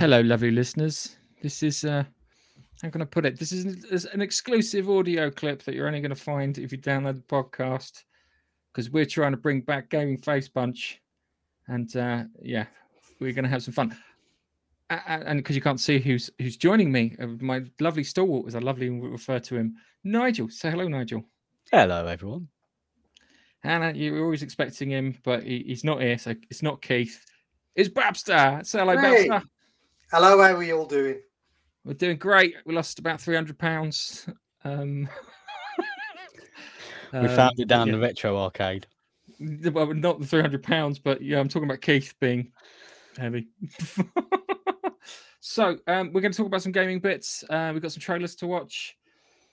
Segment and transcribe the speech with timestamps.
[0.00, 1.14] Hello, lovely listeners.
[1.42, 2.04] This is uh
[2.82, 3.38] how can I put it?
[3.38, 6.72] This is an, is an exclusive audio clip that you're only going to find if
[6.72, 8.04] you download the podcast
[8.72, 10.98] because we're trying to bring back gaming face punch,
[11.68, 12.64] and uh, yeah,
[13.20, 13.94] we're going to have some fun.
[14.88, 18.46] A- a- And because you can't see who's who's joining me, uh, my lovely stalwart,
[18.46, 20.48] as I lovely refer to him, Nigel.
[20.48, 21.22] Say hello, Nigel.
[21.70, 22.48] Hello, everyone.
[23.62, 27.22] Hannah, you were always expecting him, but he, he's not here, so it's not Keith.
[27.74, 28.64] It's Babster.
[28.64, 29.28] Say hello, Hey.
[29.28, 29.42] Babster.
[30.12, 31.20] Hello, how are you all doing?
[31.84, 32.56] We're doing great.
[32.66, 34.28] We lost about three hundred pounds.
[34.64, 35.08] Um,
[37.12, 37.94] We um, found it down yeah.
[37.94, 38.86] the retro arcade.
[39.40, 42.50] well, not the three hundred pounds, but yeah, I'm talking about Keith being
[43.16, 43.48] heavy.
[45.40, 47.44] so um, we're going to talk about some gaming bits.
[47.48, 48.96] Uh, we've got some trailers to watch.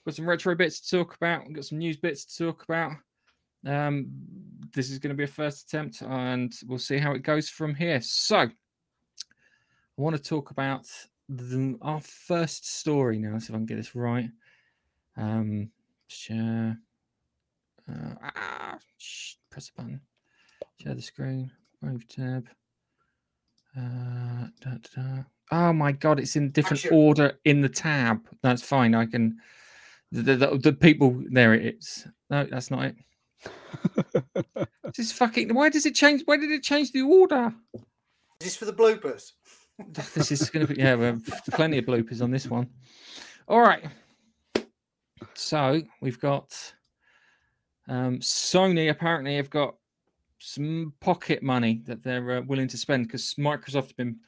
[0.04, 1.46] We've Got some retro bits to talk about.
[1.46, 2.92] We've got some news bits to talk about.
[3.66, 4.08] Um,
[4.72, 7.74] this is going to be a first attempt, and we'll see how it goes from
[7.74, 8.00] here.
[8.00, 8.48] So
[9.98, 10.86] I want to talk about
[11.28, 13.36] the, our first story now.
[13.38, 14.30] See if I can get this right.
[15.16, 15.70] Um,
[16.06, 16.78] share.
[17.90, 18.78] Uh, ah,
[19.50, 20.00] press a button.
[20.80, 21.50] Share the screen.
[21.82, 22.46] Move tab.
[23.76, 25.22] Uh, da, da, da.
[25.50, 28.20] Oh my god, it's in different order in the tab.
[28.42, 28.94] That's fine.
[28.94, 29.38] I can.
[30.12, 32.06] The, the, the, the people there it is.
[32.30, 32.96] No, that's not it.
[34.96, 35.52] This is fucking.
[35.54, 36.22] Why does it change?
[36.24, 37.52] Why did it change the order?
[38.40, 39.32] Is this for the bloopers?
[40.14, 42.68] This is going to be yeah, we have plenty of bloopers on this one.
[43.46, 43.84] All right.
[45.34, 46.54] So we've got
[47.88, 48.90] um, Sony.
[48.90, 49.76] Apparently, have got
[50.40, 54.18] some pocket money that they're uh, willing to spend because Microsoft's been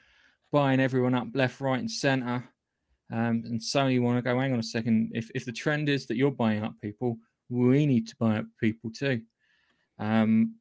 [0.52, 2.48] buying everyone up left, right, and center.
[3.12, 4.38] Um, and Sony want to go.
[4.38, 5.10] Hang on a second.
[5.14, 8.46] If if the trend is that you're buying up people, we need to buy up
[8.60, 9.20] people too.
[9.98, 10.54] Um,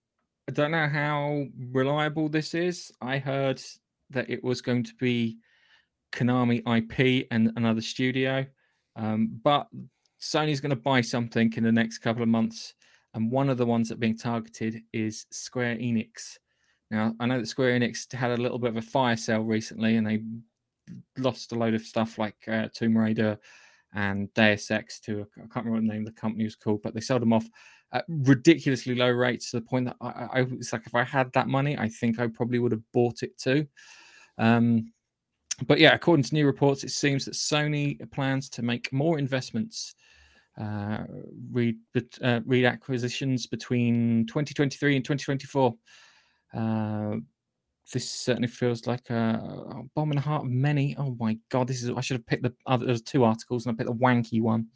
[0.47, 2.91] I don't know how reliable this is.
[2.99, 3.61] I heard
[4.11, 5.38] that it was going to be
[6.11, 8.45] Konami IP and another studio,
[8.95, 9.67] um, but
[10.19, 12.73] Sony's going to buy something in the next couple of months,
[13.13, 16.38] and one of the ones that are being targeted is Square Enix.
[16.91, 19.97] Now, I know that Square Enix had a little bit of a fire sale recently,
[19.97, 20.23] and they
[21.17, 23.38] lost a load of stuff like uh, Tomb Raider
[23.94, 26.81] and Deus Ex to I can't remember what the name of the company was called,
[26.81, 27.47] but they sold them off
[27.91, 31.31] at ridiculously low rates to the point that I, I, it's like if I had
[31.33, 33.67] that money, I think I probably would have bought it too.
[34.38, 34.91] Um,
[35.67, 39.95] but yeah, according to new reports, it seems that Sony plans to make more investments,
[40.57, 41.03] uh,
[41.51, 41.78] read
[42.22, 45.75] uh, read acquisitions between 2023 and 2024.
[46.53, 47.16] Uh,
[47.91, 50.95] this certainly feels like a, bomb in the heart of many.
[50.97, 52.85] Oh my god, this is I should have picked the other.
[52.85, 54.67] There's two articles and I picked the wanky one.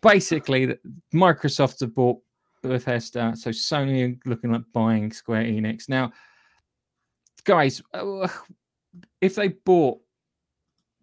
[0.00, 0.74] Basically,
[1.12, 2.18] Microsoft have bought
[2.62, 6.12] Bethesda, so Sony looking at buying Square Enix now.
[7.44, 8.28] Guys, uh,
[9.20, 10.00] if they bought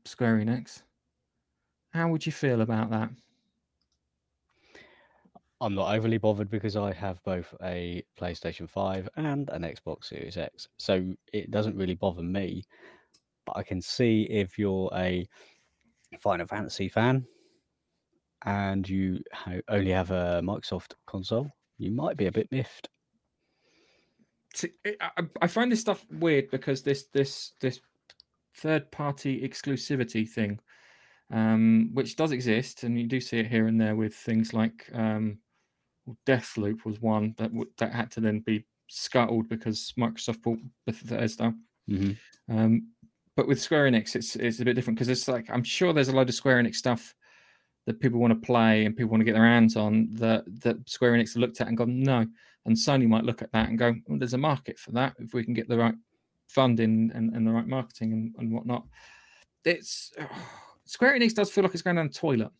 [0.05, 0.81] Square Enix,
[1.93, 3.09] how would you feel about that?
[5.61, 10.37] I'm not overly bothered because I have both a PlayStation 5 and an Xbox Series
[10.37, 10.67] X.
[10.77, 12.65] So it doesn't really bother me.
[13.45, 15.27] But I can see if you're a
[16.19, 17.25] Final Fantasy fan
[18.45, 22.89] and you ha- only have a Microsoft console, you might be a bit miffed.
[24.53, 24.71] See,
[25.41, 27.81] I- find this stuff weird because this this this
[28.55, 30.59] third party exclusivity thing,
[31.29, 34.89] um, which does exist, and you do see it here and there with things like
[34.93, 35.39] um,
[36.25, 41.53] Deathloop was one that w- that had to then be scuttled because Microsoft bought Bethesda.
[41.87, 42.11] hmm
[42.47, 42.91] Um,
[43.35, 46.07] but with Square Enix, it's it's a bit different because it's like I'm sure there's
[46.07, 47.13] a load of Square Enix stuff
[47.85, 50.89] that people want to play and people want to get their hands on that that
[50.89, 52.25] Square Enix have looked at and gone no,
[52.65, 55.33] and Sony might look at that and go, well, there's a market for that if
[55.33, 55.95] we can get the right
[56.47, 58.85] funding and, and the right marketing and, and whatnot.
[59.63, 60.11] It's
[60.85, 62.51] Square Enix does feel like it's going down the toilet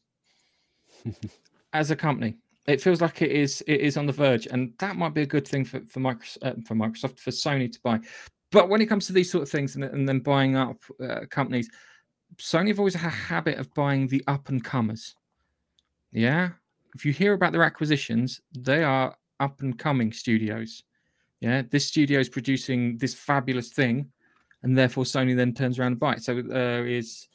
[1.73, 2.37] as a company.
[2.67, 5.27] It feels like it is it is on the verge, and that might be a
[5.27, 7.99] good thing for for Microsoft, uh, for Microsoft for Sony to buy.
[8.51, 11.21] But when it comes to these sort of things and, and then buying up uh,
[11.29, 11.69] companies,
[12.37, 15.15] Sony have always had a habit of buying the up and comers.
[16.11, 16.49] Yeah,
[16.93, 20.83] if you hear about their acquisitions, they are up and coming studios.
[21.41, 24.11] Yeah, this studio is producing this fabulous thing,
[24.63, 26.23] and therefore Sony then turns around and buy it.
[26.23, 27.27] So there is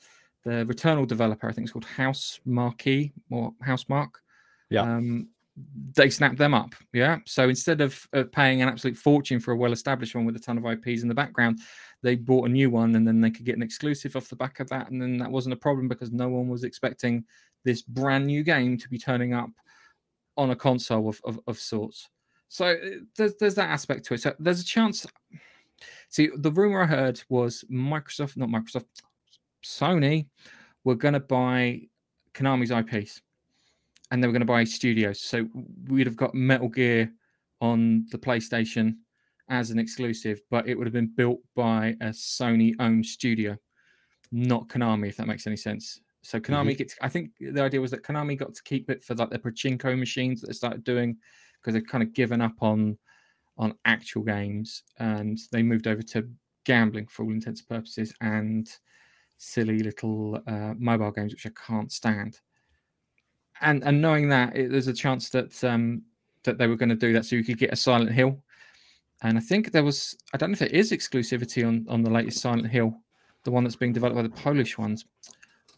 [0.44, 4.20] the Returnal developer, I think it's called House Marquee or House Mark.
[4.70, 4.82] Yeah.
[4.82, 5.28] Um,
[5.92, 6.74] they snapped them up.
[6.92, 7.18] Yeah.
[7.26, 10.40] So instead of uh, paying an absolute fortune for a well established one with a
[10.40, 11.58] ton of IPs in the background,
[12.02, 14.60] they bought a new one and then they could get an exclusive off the back
[14.60, 14.90] of that.
[14.90, 17.24] And then that wasn't a problem because no one was expecting
[17.64, 19.50] this brand new game to be turning up
[20.36, 22.08] on a console of, of, of sorts.
[22.48, 22.76] So uh,
[23.16, 24.22] there's, there's that aspect to it.
[24.22, 25.06] So there's a chance.
[26.08, 28.86] See, the rumor I heard was Microsoft, not Microsoft,
[29.64, 30.26] Sony
[30.84, 31.82] were going to buy
[32.34, 33.20] Konami's IPs,
[34.10, 35.20] and they were going to buy studios.
[35.20, 35.46] So
[35.88, 37.12] we'd have got Metal Gear
[37.60, 38.96] on the PlayStation
[39.48, 43.56] as an exclusive, but it would have been built by a Sony-owned studio,
[44.32, 46.00] not Konami, if that makes any sense.
[46.22, 46.96] So Konami gets.
[47.00, 49.98] I think the idea was that Konami got to keep it for like their pachinko
[49.98, 51.16] machines that they started doing
[51.56, 52.98] because they've kind of given up on
[53.56, 56.28] on actual games and they moved over to
[56.64, 58.70] gambling for all intents and purposes and
[59.38, 62.38] silly little uh, mobile games which I can't stand.
[63.60, 66.02] And and knowing that it, there's a chance that um,
[66.44, 68.42] that they were going to do that so you could get a Silent Hill.
[69.22, 72.10] And I think there was I don't know if there is exclusivity on on the
[72.10, 72.94] latest Silent Hill,
[73.44, 75.04] the one that's being developed by the Polish ones.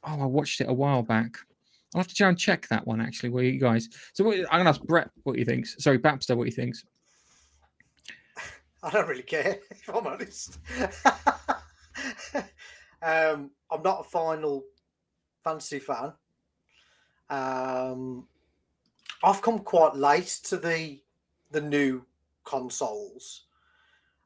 [0.05, 1.39] Oh, I watched it a while back.
[1.95, 3.31] I'll have to try and check that one actually.
[3.31, 3.89] Where you guys?
[4.15, 5.77] So what, I'm gonna ask Brett what he thinks.
[5.83, 6.85] Sorry, Babster, what he thinks.
[8.83, 10.59] I don't really care, if I'm honest.
[13.03, 14.65] um, I'm not a Final
[15.45, 16.13] Fantasy fan.
[17.33, 18.27] Um,
[19.25, 21.01] I've come quite late to the
[21.51, 22.05] the new
[22.45, 23.45] consoles,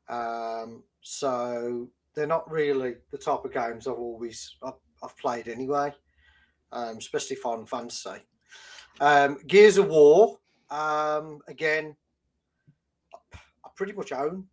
[0.09, 4.75] um, so they're not really the type of games I've always I've,
[5.05, 5.95] I've played anyway,
[6.73, 8.27] um, especially Final Fantasy.
[9.01, 10.39] Um, Gears of War,
[10.71, 11.95] um, again,
[13.33, 14.49] I pretty much own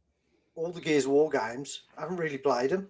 [0.54, 1.84] all the Gears of War games.
[1.98, 2.88] I haven't really played them.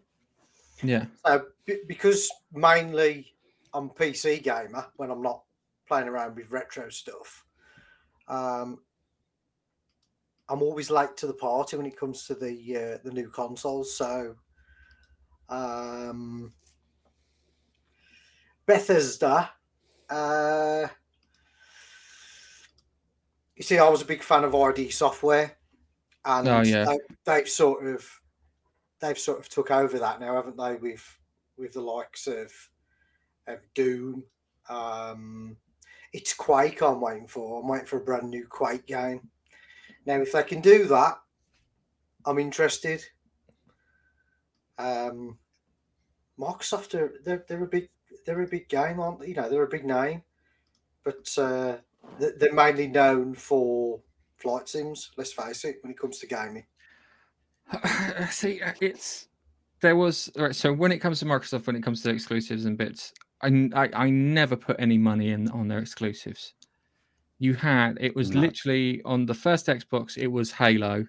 [0.81, 1.05] Yeah.
[1.25, 3.33] So b- because mainly
[3.73, 5.43] I'm a PC gamer when I'm not
[5.87, 7.45] playing around with retro stuff,
[8.27, 8.83] um,
[10.49, 13.95] I'm always late to the party when it comes to the uh, the new consoles.
[13.97, 14.35] So
[15.49, 16.53] um,
[18.65, 19.51] Bethesda.
[20.09, 20.87] Uh,
[23.55, 25.57] you see, I was a big fan of id Software,
[26.25, 26.85] and Oh, yeah.
[26.85, 28.07] they, they've sort of
[28.99, 30.75] they've sort of took over that now, haven't they?
[30.75, 31.19] With
[31.57, 32.51] with the likes of
[33.47, 34.23] of Doom.
[34.69, 35.57] Um,
[36.13, 37.61] it's Quake I'm waiting for.
[37.61, 39.29] I'm waiting for a brand new Quake game.
[40.05, 41.15] Now, if they can do that,
[42.25, 43.03] I'm interested.
[44.77, 45.37] Um,
[46.39, 47.89] Microsoft are they're, they're a big
[48.25, 49.27] they're a big game, aren't they?
[49.27, 50.23] You know, they're a big name,
[51.03, 51.77] but uh,
[52.19, 54.01] they- they're mainly known for
[54.37, 55.11] flight sims.
[55.17, 56.65] Let's face it, when it comes to gaming.
[58.29, 59.27] See, uh, it's
[59.81, 60.55] there was right.
[60.55, 63.13] So when it comes to Microsoft, when it comes to exclusives and bits,
[63.43, 66.53] I, I, I never put any money in on their exclusives.
[67.39, 68.41] You had it was No.
[68.41, 71.05] literally on the first Xbox, it was Halo,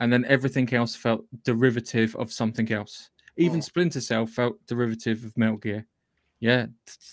[0.00, 3.10] and then everything else felt derivative of something else.
[3.36, 3.62] Even Oh.
[3.62, 5.86] Splinter Cell felt derivative of Metal Gear.
[6.40, 6.66] Yeah,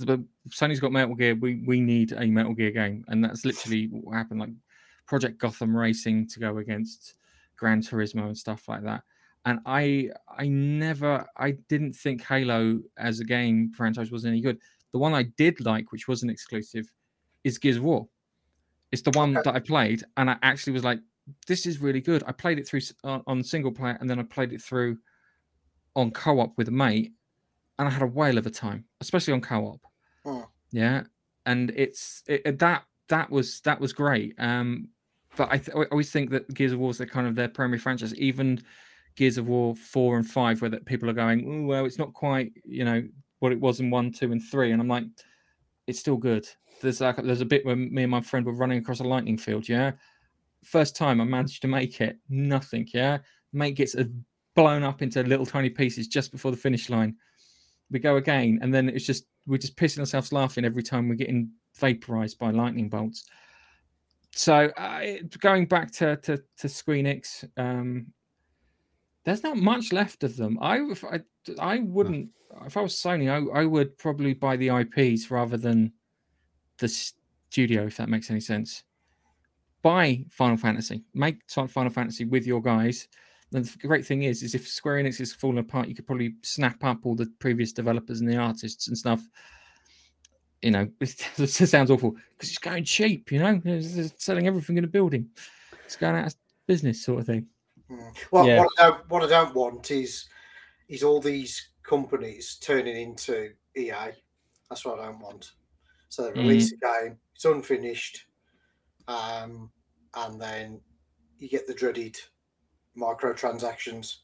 [0.06, 0.20] but
[0.50, 1.36] Sony's got Metal Gear.
[1.36, 4.42] We we need a Metal Gear game, and that's literally what happened.
[4.42, 4.54] Like
[5.06, 7.16] Project Gotham Racing to go against
[7.56, 9.04] Gran Turismo and stuff like that.
[9.46, 14.58] And I I never I didn't think Halo as a game franchise was any good.
[14.92, 16.92] The one I did like, which was an exclusive,
[17.44, 18.08] is Gears of War.
[18.92, 21.00] It's the one that I played, and I actually was like,
[21.48, 24.24] "This is really good." I played it through on, on single player, and then I
[24.24, 24.98] played it through
[25.96, 27.12] on co-op with a mate,
[27.80, 29.82] and I had a whale of a time, especially on co-op.
[30.24, 30.42] Hmm.
[30.72, 31.04] Yeah,
[31.46, 34.36] and it's it, that that was that was great.
[34.38, 34.90] Um,
[35.36, 37.80] but I, th- I always think that Gears of War is kind of their primary
[37.80, 38.14] franchise.
[38.16, 38.62] Even
[39.16, 42.14] Gears of War four and five, where that people are going, "Ooh, well, it's not
[42.14, 43.04] quite you know
[43.40, 45.04] what it was in one, two, and three, and I'm like,
[45.88, 46.48] it's still good.
[46.82, 49.38] There's like there's a bit where me and my friend were running across a lightning
[49.38, 49.68] field.
[49.68, 49.92] Yeah,
[50.64, 52.88] first time I managed to make it, nothing.
[52.94, 53.20] Yeah,
[53.52, 53.96] mate gets
[54.56, 57.16] blown up into little tiny pieces just before the finish line.
[57.92, 61.16] We go again, and then it's just we're just pissing ourselves laughing every time we're
[61.16, 63.26] getting vaporized by lightning bolts.
[64.36, 65.02] So uh,
[65.40, 68.08] going back to to, to Squeenix, um,
[69.24, 70.58] there's not much left of them.
[70.62, 71.22] I if I,
[71.60, 71.94] I hmm.
[71.94, 72.30] wouldn't
[72.66, 75.94] if I was Sony, I, I would probably buy the IPs rather than
[76.78, 78.84] the studio, if that makes any sense.
[79.82, 83.08] Buy Final Fantasy, make Fi- Final Fantasy with your guys.
[83.54, 86.36] And the great thing is, is if Square Enix is falling apart, you could probably
[86.42, 89.22] snap up all the previous developers and the artists and stuff.
[90.62, 91.10] You know, it
[91.50, 93.32] sounds awful because it's going cheap.
[93.32, 95.30] You know, it's selling everything in a building.
[95.86, 97.48] It's going out of business, sort of thing.
[97.90, 98.16] Mm.
[98.32, 98.60] Well, Yeah.
[98.60, 100.26] what, I don't, what I don't want is
[100.90, 104.12] is all these companies turning into EA.
[104.70, 105.52] That's what I don't want.
[106.10, 108.26] So they release a game, it's unfinished,
[109.08, 109.72] um,
[110.16, 110.82] and then
[111.40, 112.18] you get the dreaded
[112.98, 114.18] microtransactions.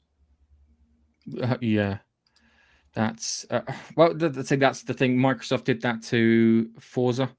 [1.41, 1.99] Uh, yeah,
[2.93, 3.61] that's uh,
[3.95, 4.15] well.
[4.15, 5.17] th- th- say that's the thing.
[5.17, 7.29] Microsoft did that to Forza.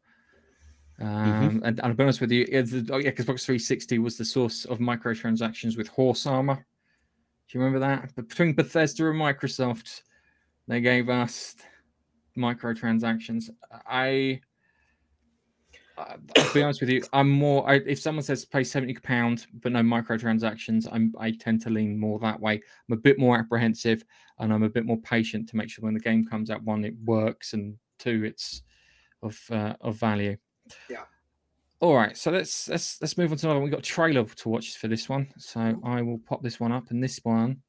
[1.01, 4.67] Um, and, and I'll be honest with you, the, oh, Xbox 360 was the source
[4.67, 6.57] of microtransactions with horse armor.
[6.57, 8.13] Do you remember that?
[8.15, 10.03] But between Bethesda and Microsoft,
[10.69, 11.57] they gave us
[12.37, 13.51] microtransactions.
[13.87, 14.41] I,
[15.99, 17.03] I- I'll be honest with you.
[17.13, 17.69] I'm more.
[17.69, 21.15] I, if someone says pay seventy pound but no microtransactions, I'm.
[21.19, 22.55] I tend to lean more that way.
[22.89, 24.03] I'm a bit more apprehensive,
[24.39, 26.85] and I'm a bit more patient to make sure when the game comes out, one,
[26.85, 28.63] it works, and two, it's
[29.23, 30.37] of uh, of value.
[30.89, 31.05] Yeah.
[31.81, 33.65] All right, so let's let's let's move on to another one.
[33.65, 36.73] We've got a trailer to watch for this one, so I will pop this one
[36.73, 36.91] up.
[36.91, 37.63] And this one,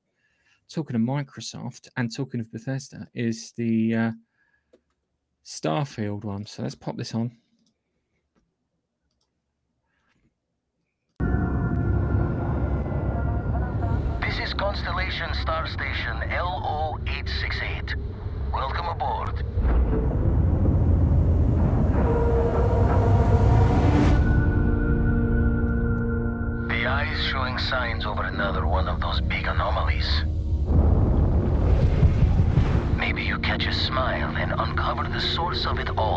[0.70, 4.12] talking of Microsoft and talking of Bethesda, is the uh,
[5.46, 6.46] Starfield one.
[6.46, 7.38] So let's pop this on.
[14.22, 17.61] This is Constellation Star Station LO868.
[28.12, 30.25] Over another one of those big anomalies.
[32.98, 36.11] Maybe you catch a smile and uncover the source of it all.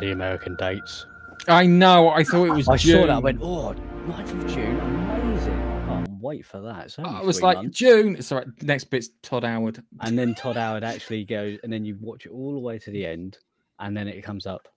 [0.00, 1.04] Bloody American dates.
[1.46, 2.08] I know.
[2.08, 2.68] I thought it was.
[2.68, 3.10] I saw that.
[3.10, 3.74] I went, oh,
[4.06, 5.58] 9th of June, amazing.
[5.86, 6.86] Can't wait for that.
[6.86, 7.76] It's only I was like months.
[7.78, 8.20] June.
[8.22, 8.62] Sorry, all right.
[8.62, 9.82] Next bit's Todd Howard.
[10.00, 12.90] And then Todd Howard actually goes, and then you watch it all the way to
[12.90, 13.36] the end,
[13.78, 14.68] and then it comes up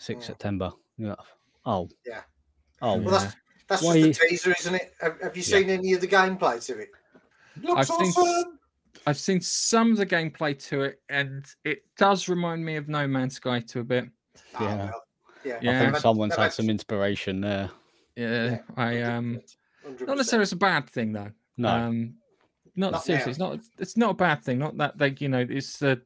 [0.00, 0.22] 6th Mm.
[0.24, 0.72] September.
[0.98, 1.18] You're like,
[1.64, 1.88] oh.
[2.04, 2.22] Yeah.
[2.82, 3.36] Oh, Well, that's
[3.68, 4.92] that's Why just you- a teaser, isn't it?
[5.00, 5.58] Have, have you Yeah.
[5.58, 6.88] seen any of the gameplay to it?
[7.62, 8.58] Looks I've seen awesome.
[9.06, 13.06] I've seen some of the gameplay to it, and it does remind me of No
[13.06, 14.06] Man's Sky to a bit.
[14.58, 14.76] Oh, Yeah.
[14.76, 15.02] well,
[15.44, 15.54] yeah.
[15.56, 17.70] I think They've someone's had some inspiration there.
[18.16, 19.40] Yeah, Yeah, I um,
[19.86, 20.06] 100%.
[20.06, 21.30] not necessarily it's a bad thing though.
[21.56, 22.14] No, Um,
[22.76, 23.34] not, Not seriously.
[23.38, 23.52] now.
[23.52, 23.80] It's not.
[23.80, 24.58] It's not a bad thing.
[24.58, 26.00] Not that they, you know, it's the,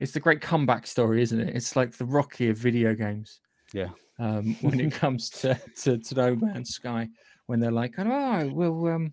[0.00, 1.54] it's the great comeback story, isn't it?
[1.54, 3.40] It's like the Rocky of video games.
[3.72, 3.90] Yeah.
[4.18, 7.08] Um, when it comes to, to to No Man's Sky,
[7.46, 9.12] when they're like, oh, we'll um,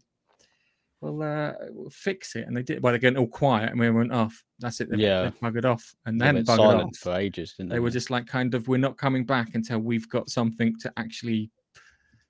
[1.13, 2.81] we'll uh, we'll fix it, and they did.
[2.81, 4.43] Well, they're getting all quiet, and we went off.
[4.59, 4.89] That's it.
[4.89, 5.23] They've, Yeah.
[5.23, 6.97] they've buggered off, and then buggered silent off.
[6.97, 7.75] for ages, didn't they?
[7.75, 10.91] They were just like, kind of, we're not coming back until we've got something to
[10.97, 11.51] actually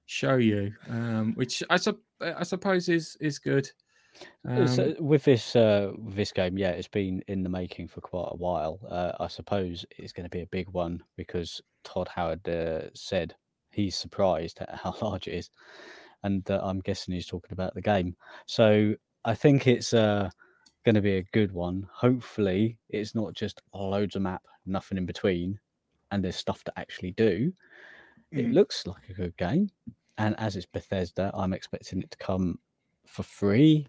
[0.06, 3.70] show you, um, which I sup- I suppose is is good.
[4.48, 7.88] Uh, so Um, with this uh, with this game, yeah, it's been in the making
[7.90, 8.80] for quite a while.
[8.90, 13.36] Uh, I suppose it's going to be a big one because Todd Howard uh, said
[13.72, 15.50] he's surprised at how large it is,
[16.26, 18.16] and uh, I'm guessing he's talking about the game.
[18.48, 20.30] So I think it's uh,
[20.84, 21.88] going to be a good one.
[21.94, 25.60] Hopefully, it's not just loads of map, nothing in between,
[26.12, 27.54] and there's stuff to actually do.
[28.32, 28.54] It Mm.
[28.54, 29.70] looks like a good game,
[30.18, 32.60] and as it's Bethesda, I'm expecting it to come
[33.06, 33.88] for free,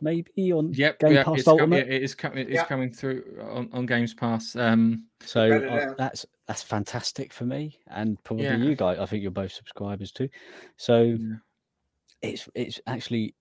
[0.00, 1.88] maybe on Yep, Game yeah, Pass it's com- yeah, Ultimate.
[1.88, 2.38] it is coming.
[2.38, 2.64] It is Yeah.
[2.64, 4.56] coming through on, on Games Pass.
[4.56, 8.56] Um, So uh, that's that's fantastic for me, and probably Yeah.
[8.56, 8.98] you guys.
[8.98, 10.28] I think you're both subscribers too.
[10.76, 11.36] So Yeah.
[12.24, 13.34] It's it's actually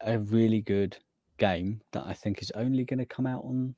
[0.00, 0.96] a really good
[1.38, 3.74] game that I think is only going to come out on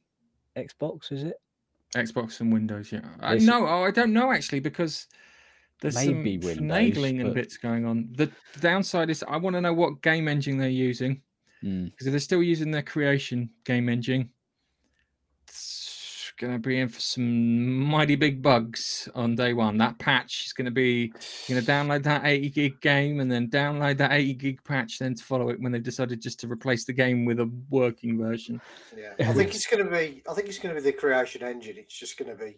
[0.56, 1.12] Xbox.
[1.12, 1.40] Is it?
[1.94, 2.92] Xbox and Windows.
[2.92, 5.06] Yeah, I, This- no, oh, I don't know actually because
[5.80, 8.08] there's Maybe some Windows, finagling and bits going on.
[8.12, 11.22] The downside is I want to know what game engine they're using
[11.62, 11.90] Mm.
[11.90, 14.30] because if they're still using their creation game engine,
[16.40, 19.76] going to be in for some mighty big bugs on day one.
[19.76, 21.12] That patch is going to be
[21.46, 24.98] you're going to download that 80 gig game and then download that 80 gig patch
[24.98, 28.18] then to follow it when they decided just to replace the game with a working
[28.18, 28.60] version.
[28.96, 30.22] Yeah, Yeah, I think it's going to be.
[30.28, 31.76] I think it's going to be the creation engine.
[31.76, 32.56] It's just going to be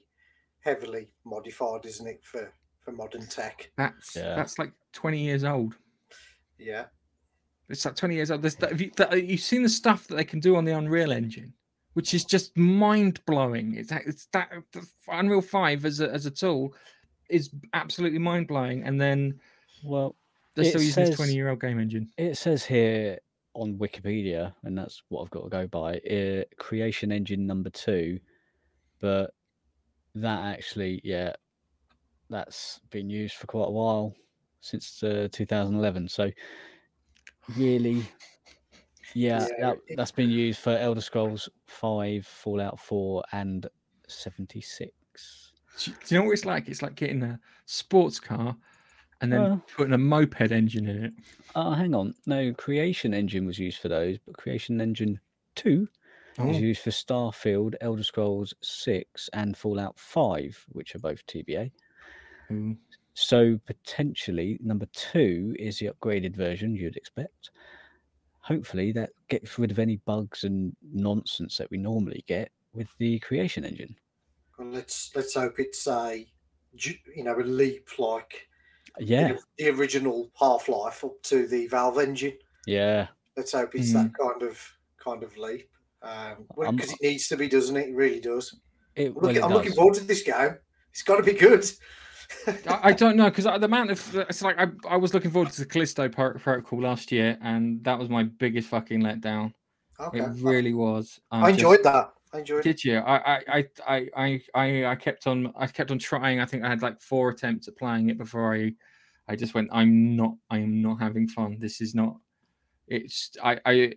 [0.61, 2.53] heavily modified, isn't it, for
[2.85, 3.71] for modern tech?
[3.77, 4.37] That's Yeah.
[4.37, 5.77] that's like 20 years old.
[6.59, 6.85] Yeah,
[7.69, 8.43] It's like 20 years old.
[8.43, 11.11] There's have you, that, you've seen the stuff that they can do on the Unreal
[11.11, 11.53] Engine,
[11.95, 13.75] which is just mind blowing.
[13.77, 16.75] It's that, it's that the Unreal 5 as a, as a tool
[17.29, 18.83] is absolutely mind blowing.
[18.85, 19.39] And then
[19.85, 20.17] Well,
[20.55, 22.11] they're still using this says- 20 year old game engine.
[22.17, 23.19] it says here
[23.55, 25.99] on Wikipedia, and that's what I've got to go by.
[25.99, 28.19] Uh, creation engine number two,
[29.01, 29.35] but
[30.15, 31.35] that actually, yeah,
[32.31, 34.15] that's been used for quite a while
[34.63, 36.09] since uh, 2011.
[36.09, 36.31] So
[37.57, 38.05] really,
[39.15, 43.67] yeah, Yeah, that, that's been used for Elder Scrolls Five, Fallout Four, and
[44.09, 45.53] 76.
[45.85, 46.69] Do you- know what it's like?
[46.69, 48.57] It's like getting a sports car
[49.21, 51.13] and then Well- putting a moped engine in it.
[51.55, 52.15] Oh, hang on.
[52.27, 55.19] No, Creation Engine was used for those, but Creation Engine
[55.57, 55.89] 2
[56.39, 56.51] Oh.
[56.51, 61.71] is used for Starfield, Elder Scrolls 6, and Fallout 5, which are both TBA.
[62.51, 62.77] Ooh.
[63.15, 67.51] So potentially number two is the upgraded version you'd expect.
[68.43, 73.19] Hopefully that gets rid of any bugs and nonsense that we normally get with the
[73.21, 73.95] creation engine.
[74.59, 76.27] Well, let's let's hope it's a
[76.75, 78.49] you know a leap like
[78.99, 82.37] Yeah, the original Half Life up to the Valve engine.
[82.67, 83.09] yeah.
[83.35, 84.19] Let's hope it's that mm.
[84.21, 84.61] kind of
[84.99, 85.71] kind of leap
[86.03, 87.89] um, because it needs to be, doesn't it?
[87.89, 88.55] It really does.
[88.95, 90.57] It, I'm, well, looking, it I'm looking forward to this game.
[90.91, 91.65] It's got to be good.
[92.47, 95.53] I, I don't know because the amount of it's like I, I was looking forward
[95.53, 99.53] to the Callisto protocol last year, and that was my biggest fucking letdown.
[100.01, 101.21] okay, It really was.
[101.31, 102.13] I just- enjoyed that.
[102.35, 102.63] I enjoyed it.
[102.65, 102.97] Did you?
[102.97, 106.41] I, I, I, I, I, I, I kept on, I kept on trying.
[106.41, 108.73] I think I had like four attempts at playing it before I,
[109.29, 109.69] I just went.
[109.71, 110.35] I'm not.
[110.51, 111.59] I am not having fun.
[111.61, 112.17] This is not.
[112.89, 113.33] It's.
[113.43, 113.61] I.
[113.67, 113.93] I.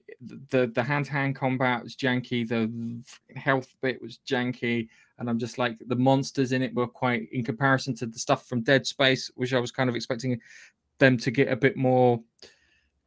[0.50, 2.46] The the hand to hand combat was janky.
[2.46, 2.70] The
[3.40, 7.44] health bit was janky, and I'm just like the monsters in it were quite in
[7.44, 10.40] comparison to the stuff from Dead Space, which I was kind of expecting
[10.98, 12.22] them to get a bit more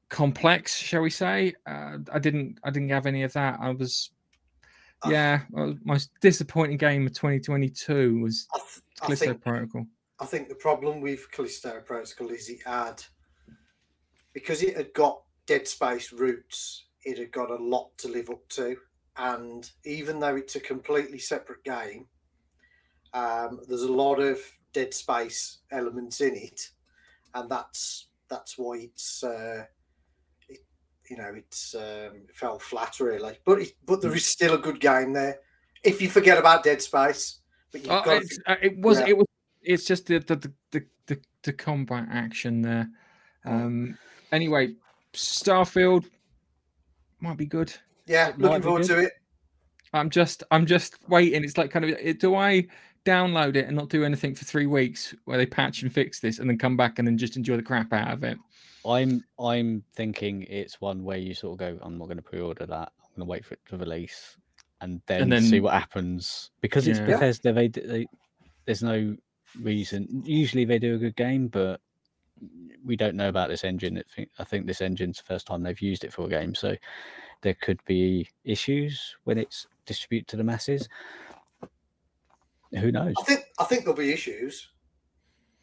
[0.08, 1.54] complex, shall we say?
[1.66, 2.58] Uh, I didn't.
[2.64, 3.58] I didn't have any of that.
[3.60, 4.10] I was
[5.02, 5.40] I- yeah,
[5.84, 8.68] most disappointing game of 2022 was I, th-
[9.00, 9.86] I Callisto think Protocol.
[10.20, 13.02] I think the problem with Callisto Protocol is it had
[14.32, 16.86] because it had got Dead Space roots.
[17.04, 18.76] It had got a lot to live up to,
[19.18, 22.06] and even though it's a completely separate game,
[23.12, 24.38] um, there's a lot of
[24.72, 26.68] Dead Space elements in it,
[27.34, 29.64] and that's that's why it's uh,
[30.48, 30.60] it,
[31.10, 33.34] you know it's um, it fell flat really.
[33.44, 35.40] But it, but there is still a good game there
[35.82, 37.40] if you forget about Dead Space.
[37.72, 39.00] But you've Oh, got it's, uh, it was.
[39.00, 39.08] yeah.
[39.08, 39.26] It was.
[39.62, 40.36] It's just the the
[40.70, 42.88] the the, the, combat action there.
[43.46, 43.52] Mm.
[43.52, 43.98] Um.
[44.30, 44.74] Anyway,
[45.12, 46.04] Starfield
[47.20, 47.74] might be good.
[48.08, 48.96] Yeah, might looking forward good.
[48.96, 49.12] to it.
[49.92, 50.42] I'm just.
[50.50, 51.44] I'm just waiting.
[51.44, 51.90] It's like kind of.
[51.92, 52.66] it- Do I
[53.04, 56.38] download it and not do anything for three weeks where they patch and fix this,
[56.38, 58.36] and then come back and then just enjoy the crap out of it?
[58.86, 62.66] I'm I'm thinking it's one where you sort of go, I'm not going to pre-order
[62.66, 62.92] that.
[63.02, 64.36] I'm going to wait for it to release,
[64.80, 66.50] and then, see then- what happens.
[66.60, 67.06] Because it's Yeah.
[67.08, 67.14] Yeah.
[67.14, 68.06] Bethesda, they, d- they
[68.66, 69.16] there's no
[69.60, 70.22] reason.
[70.24, 71.80] Usually they do a good game, but
[72.84, 73.96] we don't know about this engine.
[73.98, 76.54] I think I think this engine's the first time they've used it for a game,
[76.54, 76.76] so
[77.42, 80.88] there could be issues when it's distributed to the masses.
[82.78, 83.14] Who knows?
[83.18, 84.68] I think I think there'll be issues.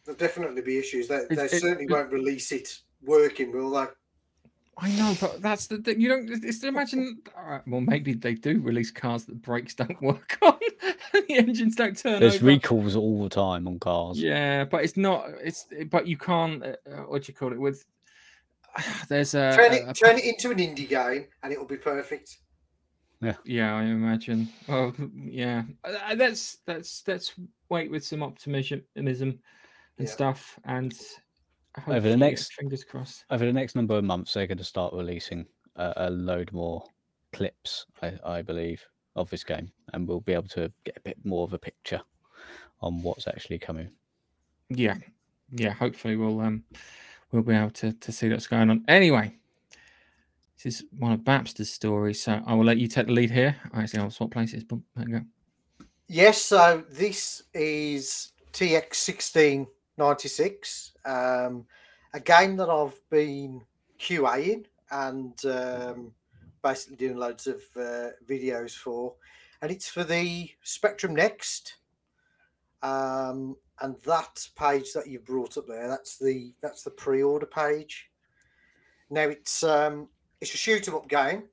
[0.05, 1.07] There'll definitely be issues.
[1.07, 3.85] They, they it- certainly it- won't release it working, will they?
[4.77, 6.01] I know, but that's the thing.
[6.01, 6.29] You don't.
[6.43, 7.19] It's imagine.
[7.37, 10.59] all right, well, maybe they do release cars that brakes don't work on,
[11.13, 12.47] the engines don't turn There's over.
[12.47, 14.21] recalls all the time on cars.
[14.21, 15.27] Yeah, but it's not.
[15.41, 16.61] It's but you can't.
[16.61, 17.59] Uh, uh, what do you call it?
[17.59, 17.85] With
[19.09, 22.37] there's a, turn it a- turn it into an indie game, and it'll be perfect.
[23.21, 24.49] yeah, yeah, I imagine.
[24.67, 27.33] Well, yeah, Uh, that's that's that's
[27.69, 29.39] wait with some optimism and
[29.99, 30.05] Yeah.
[30.05, 30.93] stuff, and
[31.87, 33.25] Over the next- fingers crossed.
[33.29, 36.83] over the next number of months, they're going to start releasing a, a load more
[37.33, 38.83] clips, I, I believe,
[39.15, 42.01] of this game, and we'll be able to get a bit more of a picture
[42.81, 43.89] on what's actually coming.
[44.69, 44.95] Yeah,
[45.51, 45.71] yeah.
[45.73, 46.63] Hopefully, we'll um
[47.35, 48.83] we'll be able to to see what's going on.
[48.87, 49.35] Anyway,
[50.55, 53.57] this is one of Babster's stories, so I will let you take the lead here.
[53.73, 54.63] Actually, I'll swap places.
[54.63, 55.25] Boom, there you go.
[56.07, 59.67] Yes, so this is TX sixteen
[59.97, 61.65] ninety six, um,
[62.13, 63.61] a game that I've been
[63.99, 66.11] QAing and um,
[66.63, 69.13] basically doing loads of uh, videos for,
[69.61, 71.77] and it's for the Spectrum Next.
[72.81, 78.09] Um, and that page that you brought up there, that's the that's the pre-order page.
[79.09, 80.09] Now it's um,
[80.41, 81.43] it's a shoot 'em up game.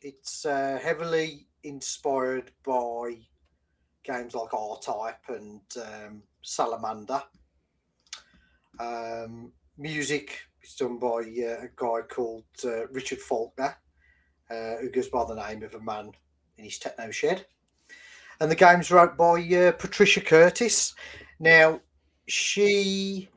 [0.00, 3.18] It's uh, heavily inspired by
[4.04, 7.22] games like R Type and um, Salamander.
[8.78, 13.76] Um, music is done by uh, a guy called uh, Richard Faulkner,
[14.50, 16.12] uh, who goes by the name of a man
[16.56, 17.46] in his techno shed.
[18.40, 20.94] And the game's wrote by uh, Patricia Curtis.
[21.40, 21.80] Now,
[22.26, 23.28] she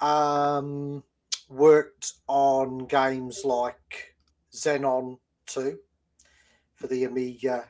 [0.00, 1.02] um,
[1.48, 4.14] worked on games like
[4.52, 5.78] Xenon 2
[6.76, 7.68] for the Amiga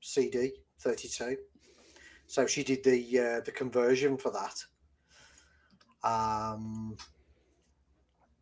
[0.00, 1.36] CD 32.
[2.26, 4.64] So she did the uh, the conversion for that.
[6.06, 6.96] Um,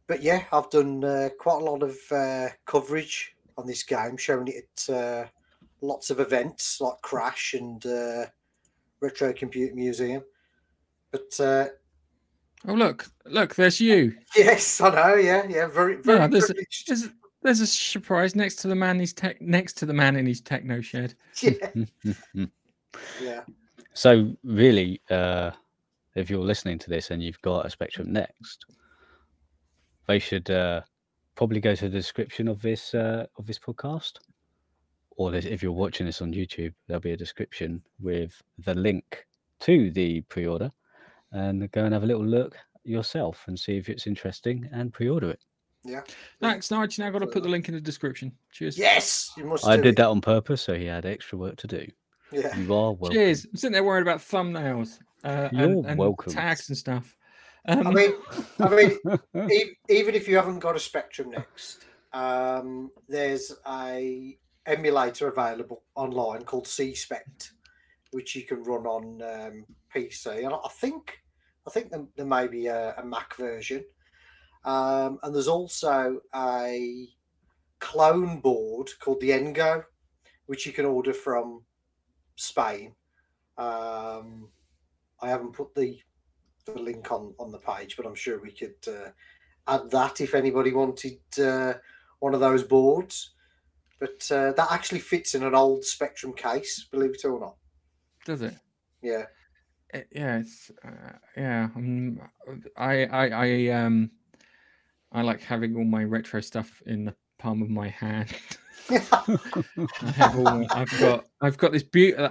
[0.06, 4.48] but yeah, I've done uh, quite a lot of uh, coverage on this game, showing
[4.48, 5.26] it at uh,
[5.80, 8.26] lots of events like Crash and uh,
[9.00, 10.22] Retro Computer Museum.
[11.10, 11.66] But uh,
[12.68, 14.16] Oh look, look, there's you.
[14.34, 15.14] Yes, I know.
[15.14, 15.66] Yeah, yeah.
[15.66, 16.54] Very, very Yeah, there's, a,
[16.86, 18.98] there's, a, there's a surprise next to the man.
[18.98, 21.14] He's tech next to the man in his techno shed.
[21.40, 21.84] Yeah,
[23.22, 23.42] yeah.
[23.94, 25.52] so really, uh,
[26.16, 28.66] if you're listening to this and you've got a Spectrum Next,
[30.08, 30.80] they should uh,
[31.36, 34.14] probably go to the description of this uh, of this podcast,
[35.16, 39.24] or this, if you're watching this on YouTube, there'll be a description with the link
[39.60, 40.72] to the pre-order,
[41.36, 45.30] and go and have a little look yourself and see if it's interesting and pre-order
[45.30, 45.40] it.
[45.84, 46.00] Yeah.
[46.40, 47.02] Thanks, Nigel.
[47.02, 48.32] Now I've got to put the link in the description.
[48.50, 48.76] Cheers.
[48.76, 49.66] Yes, you must.
[49.66, 49.96] I did it.
[49.96, 51.86] that on purpose, so he had extra work to do.
[52.32, 52.56] Yeah.
[52.56, 53.12] You are welcome.
[53.12, 53.44] Cheers.
[53.46, 56.32] I'm sitting there worried about thumbnails uh, You're and, and welcome.
[56.32, 57.16] tags and stuff.
[57.68, 58.12] Um, I mean,
[58.60, 58.98] I mean,
[59.52, 66.42] e- even if you haven't got a Spectrum Next, um, there's a emulator available online
[66.42, 67.50] called CSpect,
[68.12, 70.44] which you can run on um, PC.
[70.44, 71.18] And I think,
[71.66, 73.84] I think there, there may be a, a Mac version.
[74.64, 77.08] Um, and there's also a
[77.78, 79.84] clone board called the N-Go,
[80.46, 81.62] which you can order from
[82.36, 82.94] Spain.
[83.58, 84.48] Um,
[85.20, 85.98] I haven't put the
[86.66, 89.10] the link on on the page, but I'm sure we could uh,
[89.68, 91.74] add that if anybody wanted uh,
[92.18, 93.30] one of those boards.
[93.98, 97.56] But uh, that actually fits in an old Spectrum case, believe it or not.
[98.24, 98.54] does it?
[99.00, 99.24] Yeah,
[99.94, 101.68] Uh, yeah, it's uh, yeah.
[101.76, 102.20] Um,
[102.76, 104.10] I I I um
[105.12, 108.32] I like having all my retro stuff in the palm of my hand.
[108.90, 112.30] I have all I've got I've got this beautiful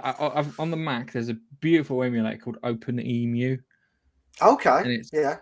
[0.58, 1.12] on the Mac.
[1.12, 3.58] There's a beautiful emulator called OpenEmu.
[4.42, 5.38] okay, And it's- yeah,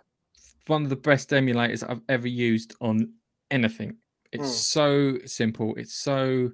[0.66, 3.12] One of the best emulators I've ever used on
[3.50, 3.96] anything.
[4.32, 4.52] It's Mm.
[4.52, 5.74] so simple.
[5.76, 6.52] It's so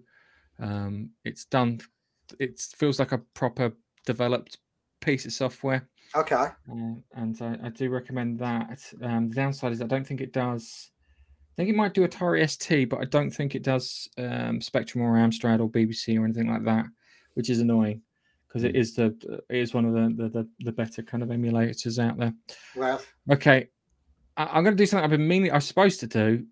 [0.58, 1.80] um, it's done.
[2.38, 3.72] It feels like a proper
[4.04, 4.58] developed
[5.00, 5.88] piece of software.
[6.14, 8.80] okay, Uh, and I, I do recommend that.
[9.02, 10.90] Um, the downside is I don't think it does.
[11.52, 15.04] I think it might do Atari ST, but I don't think it does um, Spectrum
[15.04, 16.86] or Amstrad or BBC or anything like that,
[17.34, 18.02] which is annoying
[18.48, 18.94] because it Mm.
[18.96, 22.34] the it is one of the, the the the better kind of emulators out there.
[22.76, 23.68] well, Okay,
[24.36, 26.46] I, I'm going to do something I've been meaning I was supposed to do,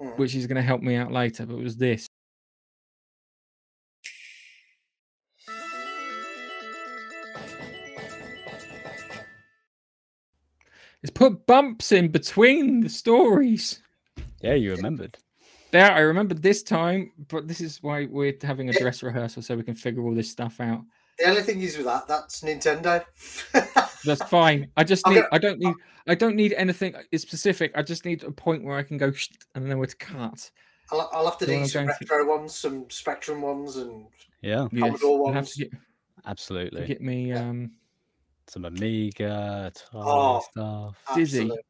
[0.00, 0.16] mm.
[0.18, 2.06] which is going to help me out later, but it was this.
[11.02, 13.82] It's put bumps in between the stories.
[14.40, 15.18] Yeah, you remembered.
[15.72, 19.56] There, I remember this time, but this is why we're having a dress rehearsal so
[19.56, 20.82] we can figure all this stuff out.
[21.18, 23.04] the only thing is with that, that's Nintendo.
[24.04, 24.68] That's fine.
[24.76, 25.14] I just need.
[25.14, 25.74] gonna- I don't need.
[26.08, 27.70] I don't need anything specific.
[27.76, 29.12] I just need a point where I can go
[29.54, 30.50] and know where to cut.
[30.90, 33.42] I'll, I'll have to Do you do wanna some go into- retro ones, some Spectrum
[33.42, 34.06] ones, and
[34.40, 35.54] Yeah, Yes, Commodore you'll have ones.
[35.54, 35.72] to get,
[36.26, 36.84] absolutely.
[36.86, 37.28] get me.
[37.28, 37.48] Yeah.
[37.48, 37.70] Um,
[38.48, 40.96] Some Amiga, Oh, stuff.
[41.14, 41.40] Dizzy.
[41.40, 41.62] absolutely.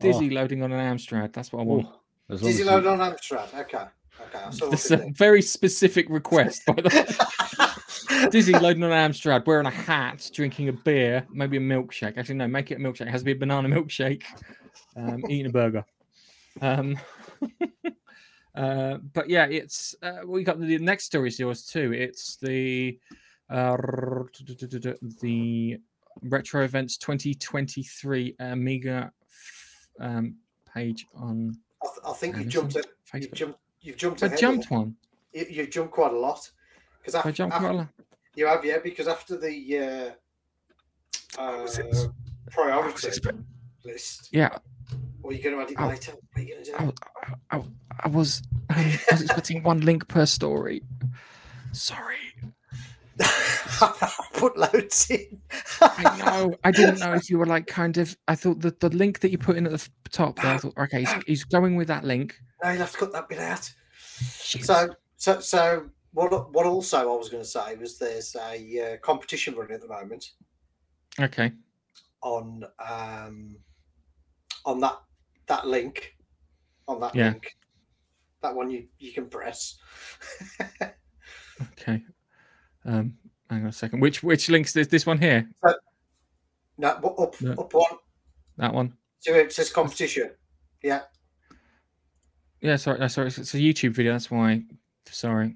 [0.00, 1.32] Dizzy loading on an Amstrad.
[1.32, 1.86] That's what I want.
[1.88, 2.00] Oh,
[2.34, 3.54] as Dizzy as you- on Amstrad.
[3.60, 3.84] Okay,
[4.20, 4.44] okay.
[4.50, 8.28] So That's a very specific request, by the way.
[8.30, 12.16] Dizzy loading on an Amstrad, wearing a hat, drinking a beer, maybe a milkshake.
[12.16, 13.02] Actually, no, make it a milkshake.
[13.02, 14.24] It has to be a banana milkshake.
[14.96, 15.84] Um, eating a burger.
[16.60, 16.96] Um,
[18.54, 21.92] uh, but yeah, it's uh, we got the next story is yours too.
[21.92, 22.98] It's the
[23.50, 23.76] uh,
[25.20, 25.78] the
[26.22, 29.12] retro events 2023 Amiga
[30.00, 30.36] um,
[30.72, 32.76] page on I, th- I think you've Amazon, jumped.
[33.14, 33.58] It, you've jumped.
[33.80, 34.22] You've jumped.
[34.22, 34.96] I jumped one.
[35.32, 36.50] You, you've jumped quite a lot.
[37.00, 37.88] Because I after, jumped quite a lot.
[38.34, 38.78] you have, yeah.
[38.82, 40.14] Because after the
[41.38, 41.66] uh, uh,
[42.50, 43.08] priority
[43.84, 44.56] list, Yeah,
[45.22, 45.88] or you're going to add it Oh.
[45.88, 46.12] later.
[46.12, 46.86] What are you going to I, do?
[46.86, 46.94] was-
[47.50, 47.62] I, I,
[48.04, 50.82] I was um, I was expecting one link per story.
[51.72, 52.16] Sorry,
[54.34, 55.40] Put loads in.
[55.80, 56.54] I know.
[56.64, 58.16] I didn't know if you were like kind of.
[58.28, 60.52] I thought that the link that you put in at the top there.
[60.52, 62.40] I thought, okay, he's, he's going with that link.
[62.62, 63.72] No, you'll have to cut that bit out.
[63.96, 64.64] Shit.
[64.64, 66.52] So, so, so what?
[66.52, 69.88] What also I was going to say was there's a uh, competition running at the
[69.88, 70.32] moment
[71.20, 71.52] okay,
[72.22, 73.56] on um,
[74.64, 75.00] on that
[75.46, 76.16] that link
[76.88, 77.30] on that Yeah.
[77.30, 77.56] link.
[78.42, 79.78] That one you you can press.
[81.62, 82.02] okay.
[82.84, 83.16] Um,
[83.50, 84.00] hang on a second.
[84.00, 85.48] Which which links is this one here?
[86.78, 87.52] no, up No.
[87.52, 87.84] up one.
[88.58, 88.92] That one.
[89.20, 90.30] So it says competition.
[90.82, 91.02] Yeah.
[92.60, 93.28] Yeah, sorry, uh, sorry.
[93.28, 94.12] It's it's a YouTube video.
[94.12, 94.62] That's why.
[95.06, 95.54] Sorry.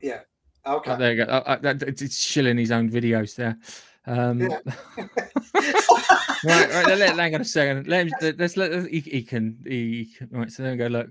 [0.00, 0.20] Yeah.
[0.66, 0.90] Okay.
[0.92, 1.30] Oh, there you go.
[1.30, 3.58] Uh, uh, that, it's shilling his own videos there.
[4.06, 4.58] Um, Yeah.
[6.44, 6.98] right, right.
[6.98, 7.86] Let, hang on a second.
[7.88, 8.12] Let him.
[8.20, 8.86] let- Let's let.
[8.88, 9.58] He, he can.
[9.66, 10.50] He right.
[10.50, 10.86] So there we go.
[10.86, 11.10] Look,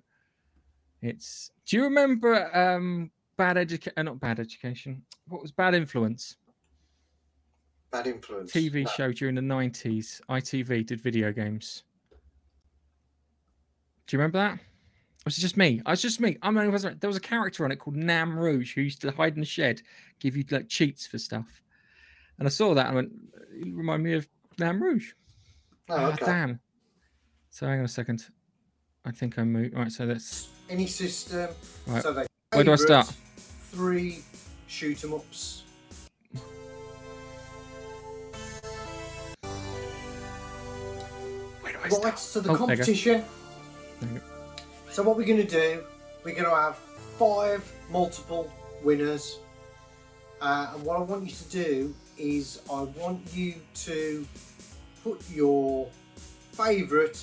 [1.01, 1.51] it's.
[1.67, 3.93] Do you remember um bad education?
[3.97, 5.01] Uh, not bad education.
[5.27, 6.37] What was bad influence?
[7.91, 8.51] Bad influence.
[8.51, 8.89] TV No.
[8.91, 10.21] show during the nineties.
[10.29, 11.83] ITV did video games.
[14.05, 14.53] Do you remember that?
[14.53, 15.81] Or was it just me?
[15.87, 16.37] I was just me.
[16.43, 16.77] I'm the only.
[16.99, 19.45] There was a character on it called Nam Rood who used to hide in the
[19.45, 19.81] shed,
[20.19, 21.61] give you like cheats for stuff.
[22.37, 23.11] And I saw that and I went,
[23.55, 24.27] you remind me of
[24.59, 25.01] Nam Rood.
[25.89, 26.25] Oh, Ah, okay.
[26.25, 26.59] damn.
[27.49, 28.25] So hang on a second.
[29.03, 29.73] I think I moved.
[29.75, 31.49] All right, so that's Any system.
[31.87, 32.03] Right.
[32.03, 33.11] So they Where do I start?
[33.71, 34.23] Three
[34.67, 35.63] shoot 'em ups.
[41.61, 42.19] where do I Right, start?
[42.19, 42.75] so the Oh, there you go.
[42.75, 43.25] competition.
[44.01, 44.25] There you go.
[44.91, 45.83] So what we're going to do,
[46.23, 46.77] we're going to have
[47.17, 48.51] five multiple
[48.83, 49.37] winners.
[50.41, 53.55] Uh, and what I want you to do is I want you
[53.85, 54.27] to
[55.03, 55.89] put your
[56.53, 57.17] favourite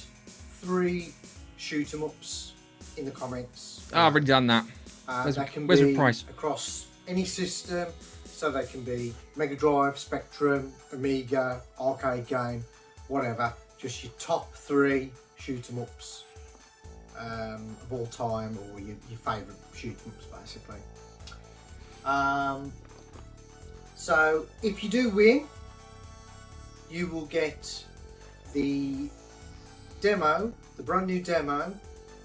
[0.61, 1.13] three
[1.57, 2.53] shoot 'em ups
[2.97, 3.81] in the comments.
[3.93, 4.65] Oh, I've already done that.
[5.09, 6.25] Uh, Where's- they can where's be price?
[6.29, 7.89] across any system.
[8.27, 12.65] So they can be Mega Drive, Spectrum, Amiga, arcade game,
[13.09, 13.53] whatever.
[13.79, 16.23] Just your top three shoot 'em ups
[17.19, 20.79] um, of all time, or your, your favourite shoot 'em ups, basically.
[22.05, 22.73] Um,
[23.97, 25.49] so if you do win,
[26.89, 27.85] you will get
[28.53, 29.11] the
[30.01, 31.75] demo, the brand new demo,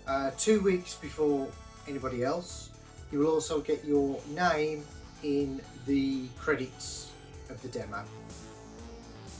[0.07, 1.47] uh, two weeks before
[1.87, 2.69] anybody else.
[3.13, 4.83] You will also get your name
[5.21, 7.11] in the credits
[7.51, 8.03] of the demo.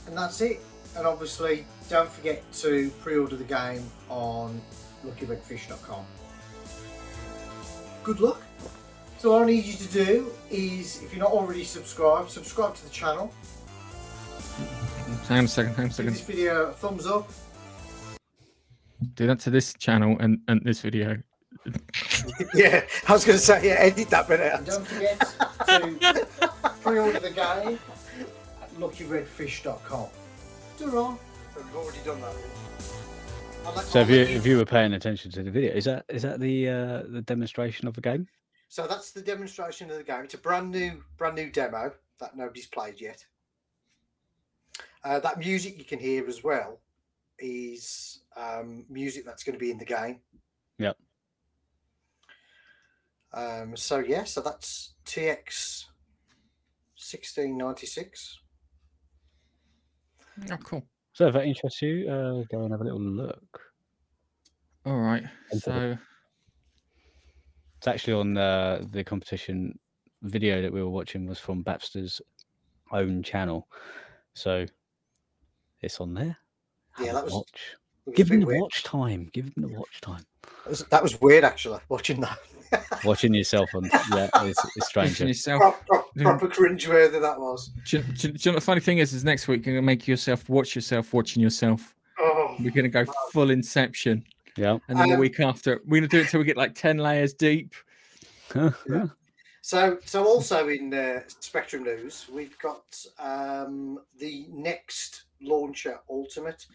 [0.06, 0.60] And that's it.
[0.96, 4.62] And obviously, don't forget to pre order the game on
[5.04, 6.04] luckyredfish.com.
[8.04, 8.40] Good luck.
[9.18, 12.84] So, all I need you to do is, if you're not already subscribed, subscribe to
[12.84, 13.32] the channel.
[15.26, 15.74] Hang on a second.
[15.74, 16.12] Hang on a Give second.
[16.12, 17.28] this video a thumbs up.
[19.14, 21.18] Do that to this channel and, and this video.
[22.54, 24.58] yeah, I was going to say, yeah, edit that bit out.
[24.58, 26.26] And don't forget to
[26.82, 27.78] pre-order the game
[28.62, 30.08] at luckyredfish.com.
[30.78, 31.16] Ta-ra.
[31.56, 32.34] We've already done that.
[33.64, 36.04] I'll So I'll if you if you were paying attention to the video, is that
[36.08, 38.26] is that the uh, the demonstration of the game?
[38.68, 40.24] So that's the demonstration of the game.
[40.24, 43.24] It's a brand new, brand new demo that nobody's played yet.
[45.04, 46.80] Uh, that music you can hear as well
[47.38, 50.20] is um, music that's going to be in the game.
[50.78, 50.96] Yep.
[53.34, 55.84] Um, so yeah, so that's TX
[56.94, 58.38] sixteen ninety six.
[60.50, 60.84] Oh, cool.
[61.12, 63.60] So if that interests you, uh, go and have a little look.
[64.86, 65.22] All right.
[65.58, 65.96] So
[67.78, 69.78] It's actually on uh, the competition
[70.22, 72.20] video that we were watching was from Baxter's
[72.92, 73.68] own channel,
[74.34, 74.66] so
[75.80, 76.36] it's on there.
[76.98, 77.60] Yeah, Have that was- watch.
[78.14, 78.60] Give a them the weird.
[78.60, 79.30] watch time.
[79.32, 80.24] Give them the watch time.
[80.64, 82.38] That was, that was weird actually watching that.
[83.04, 85.10] Watching yourself on yeah, it's, it's strange.
[85.10, 85.60] mention yourself.
[85.60, 86.22] Prop, prop, Yeah.
[86.24, 87.70] proper cringe worthy that was.
[87.86, 89.12] Do you, do, do you know what the funny thing is?
[89.12, 91.94] Is next week you're gonna make yourself watch yourself watching yourself.
[92.18, 94.24] Oh, We're gonna go full Inception,
[94.56, 94.78] Yeah.
[94.88, 96.98] and then the Um, week after we're gonna do it till we get like ten
[96.98, 97.74] layers deep.
[98.54, 98.70] Yeah.
[99.66, 102.84] So, so also in uh, Spectrum News, we've got
[103.18, 106.66] um, the next launcher Ultimate,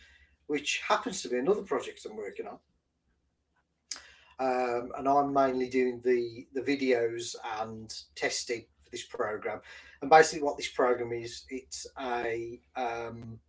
[0.47, 2.57] which happens to be another project I'm working on.
[4.39, 9.60] Um, and I'm mainly doing the the videos and testing for this program.
[10.02, 13.39] And basically, what this program is, it's a um,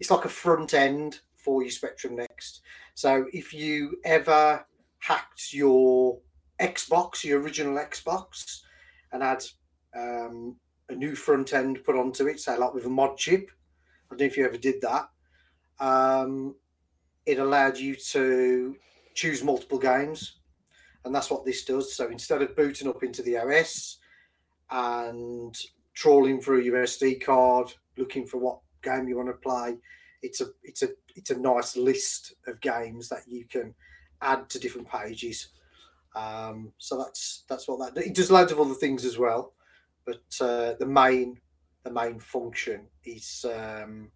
[0.00, 2.62] it's like a front end for your Spectrum Next.
[2.94, 4.64] So if you ever
[4.98, 6.18] hacked your
[6.60, 8.60] Xbox, your original Xbox,
[9.12, 9.44] and had
[9.96, 10.56] um,
[10.88, 13.50] a new front end put onto it, say like with a mod chip.
[14.10, 15.08] I don't know if you ever did that.
[15.78, 16.56] Um,
[17.24, 18.76] it allowed you to
[19.14, 20.39] choose multiple games,
[21.04, 21.94] and that's what this does.
[21.94, 23.98] So instead of booting up into the OS
[24.70, 25.56] and
[25.94, 29.76] trawling through your SD card, looking for what game you want to play,
[30.22, 33.74] it's a it's a it's a nice list of games that you can
[34.22, 35.48] add to different pages.
[36.14, 39.54] Um, so that's that's what that it does loads of other things as well,
[40.04, 41.38] but uh, the main
[41.84, 44.10] the main function is um,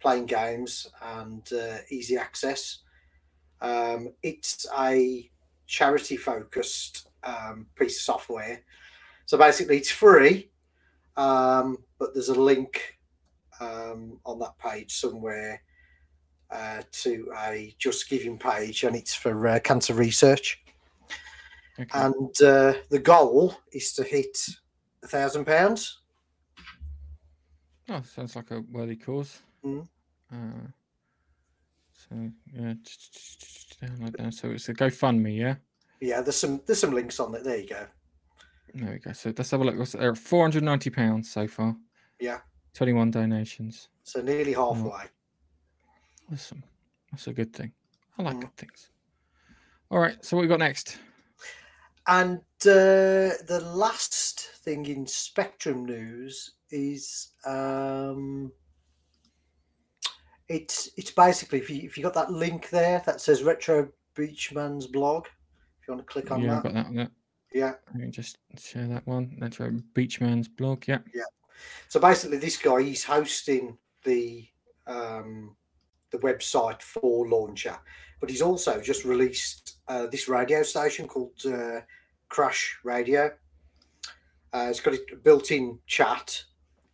[0.00, 2.78] playing games and uh, easy access.
[3.60, 5.30] Um, it's a
[5.66, 8.62] charity focused um, piece of software,
[9.26, 10.50] so basically it's free,
[11.16, 12.98] um, but there's a link
[13.60, 15.62] um, on that page somewhere
[16.50, 20.62] uh, to a Just Giving page, and it's for uh, cancer research
[21.80, 22.00] Okay.
[22.00, 24.46] and uh, the goal is to hit
[25.02, 26.00] a thousand pounds.
[27.88, 29.40] Oh, sounds like a worthy cause.
[29.64, 29.88] Mm.
[30.32, 30.68] Uh,
[31.92, 32.74] so yeah,
[33.82, 34.34] download that.
[34.34, 35.56] So it's a GoFundMe, yeah.
[36.00, 37.44] Yeah, there's some there's some links on it.
[37.44, 37.86] There you go.
[38.74, 39.12] There we go.
[39.12, 39.88] So let's have a look.
[39.90, 41.76] They're four hundred ninety pounds so far.
[42.18, 42.38] Yeah.
[42.74, 43.88] 21 donations.
[44.02, 45.02] So nearly halfway.
[46.32, 46.62] Awesome.
[47.10, 47.72] That's a good thing.
[48.18, 48.40] I like Mm.
[48.42, 48.90] good things.
[49.90, 50.24] All right.
[50.24, 50.96] So what we got next?
[52.06, 58.50] And uh, the last thing in Spectrum news is um,
[60.52, 64.86] it's it's basically if you if you got that link there that says Retro Beachman's
[64.86, 65.26] blog,
[65.80, 66.46] if you want to click on that.
[66.46, 67.10] yeah, I've got that
[67.54, 67.72] yeah.
[67.92, 69.36] Let me just share that one.
[69.38, 69.72] That's right.
[69.94, 70.84] Beachman's blog.
[70.86, 70.98] Yeah.
[71.14, 71.22] Yeah.
[71.88, 74.46] So basically, this guy he's hosting the
[74.86, 75.54] um,
[76.10, 77.78] the website for Launcher,
[78.20, 81.80] but he's also just released uh, this radio station called uh,
[82.28, 83.30] Crash Radio.
[84.52, 86.44] Uh, it's got a built-in chat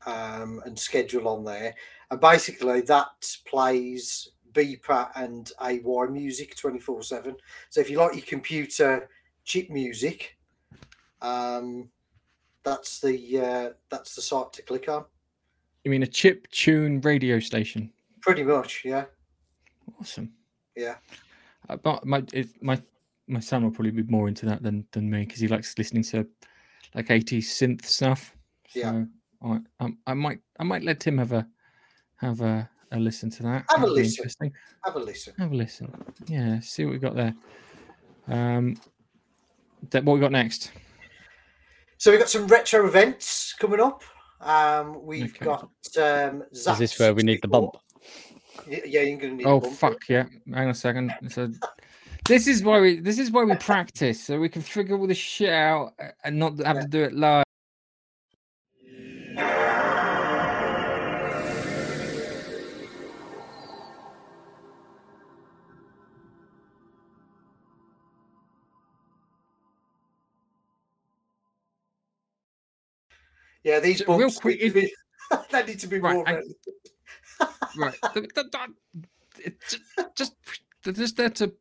[0.06, 1.74] um, and schedule on there,
[2.10, 7.36] and basically that plays beeper and AY music twenty four seven.
[7.70, 9.08] So if you like your computer
[9.44, 10.36] chip music,
[11.22, 11.88] um,
[12.62, 15.04] that's the uh, that's the site to click on.
[15.84, 17.92] You mean a chip tune radio station?
[18.20, 19.04] Pretty much, yeah.
[20.00, 20.32] Awesome.
[20.76, 20.96] Yeah.
[21.68, 22.80] Uh, but my it, my
[23.26, 26.02] my son will probably be more into that than than me because he likes listening
[26.04, 26.26] to
[26.94, 28.36] like 80s synth stuff.
[28.74, 28.92] Yeah.
[28.92, 29.06] So
[29.42, 31.46] I um, I might I might let him have a
[32.20, 33.64] have a, a listen to that.
[33.70, 34.52] Have a That'd be listen.
[34.84, 35.34] Have a listen.
[35.38, 36.04] Have a listen.
[36.26, 36.60] Yeah.
[36.60, 37.34] See what we've got there.
[38.28, 38.76] Um.
[39.90, 40.72] That what we got next?
[41.98, 44.02] So we've got some retro events coming up.
[44.40, 45.44] Um, we've Okay.
[45.44, 47.76] got um, Is this where we need the bump?
[48.68, 49.46] Yeah, you're going to need.
[49.46, 49.74] Oh bump.
[49.74, 50.24] fuck yeah!
[50.52, 51.12] Hang on a second.
[51.28, 51.48] So
[52.26, 55.16] this is why we this is why we practice so we can figure all this
[55.18, 56.82] shit out uh, and not have Yeah.
[56.82, 57.44] to do it live.
[73.68, 74.92] Yeah, these So, real quick, need to be,
[75.52, 76.28] they need to be Right, more.
[76.28, 77.94] I- right.
[80.16, 80.32] just
[80.84, 81.52] just there to.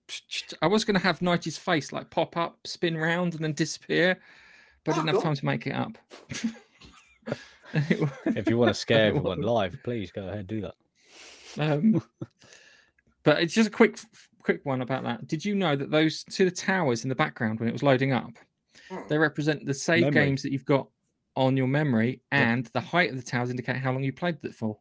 [0.62, 4.18] I was going to have Nightie's face like pop up, spin round, and then disappear,
[4.86, 5.98] but I Oh, didn't have time to make it up.
[7.74, 10.76] If you want to scare everyone live, please go ahead do that.
[11.60, 12.02] um,
[13.24, 14.00] but it's just a quick,
[14.42, 15.28] quick one about that.
[15.28, 18.14] Did you know that those see the towers in the background when it was loading
[18.14, 18.32] up?
[18.90, 19.00] Hmm.
[19.10, 20.14] They represent the save Memory.
[20.26, 20.88] games that you've got
[21.38, 22.52] on your memory, Yeah.
[22.54, 24.78] and the height of the towers indicate how long you played it for.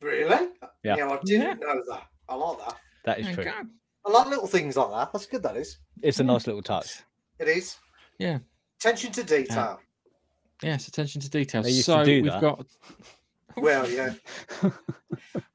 [0.00, 0.48] Really?
[0.84, 0.94] Yeah.
[1.08, 2.02] I didn't know that.
[2.28, 2.76] I like that.
[3.06, 3.44] That is Thank true.
[3.44, 3.66] God.
[4.06, 5.12] I like little things like that.
[5.12, 5.42] That's good.
[5.42, 5.78] That is.
[6.02, 7.02] It's a nice little touch.
[7.38, 7.76] It is.
[8.18, 8.38] Yeah.
[8.80, 9.80] Attention to detail.
[10.62, 11.62] Yes, attention to detail.
[11.62, 12.40] They used to So do we've that.
[12.40, 12.66] got
[13.56, 14.14] Well, yeah,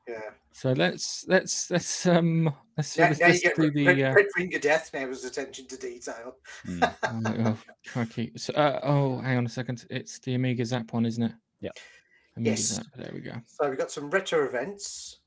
[0.08, 0.30] yeah.
[0.52, 4.14] So let's let's let's um let's, Yeah, let's, now you get do the red, uh,
[4.14, 4.90] red finger death.
[4.94, 6.36] Now is attention to detail.
[6.66, 6.96] Mm.
[7.04, 8.32] oh, oh, crikey.
[8.38, 9.86] So, uh, oh, hang on a second.
[9.90, 11.34] It's the Amiga Zap one, isn't it?
[11.60, 11.72] Yeah.
[12.38, 12.62] Amiga Yes.
[12.62, 12.86] Zap.
[12.96, 13.34] There we go.
[13.46, 15.20] So we've got some retro events.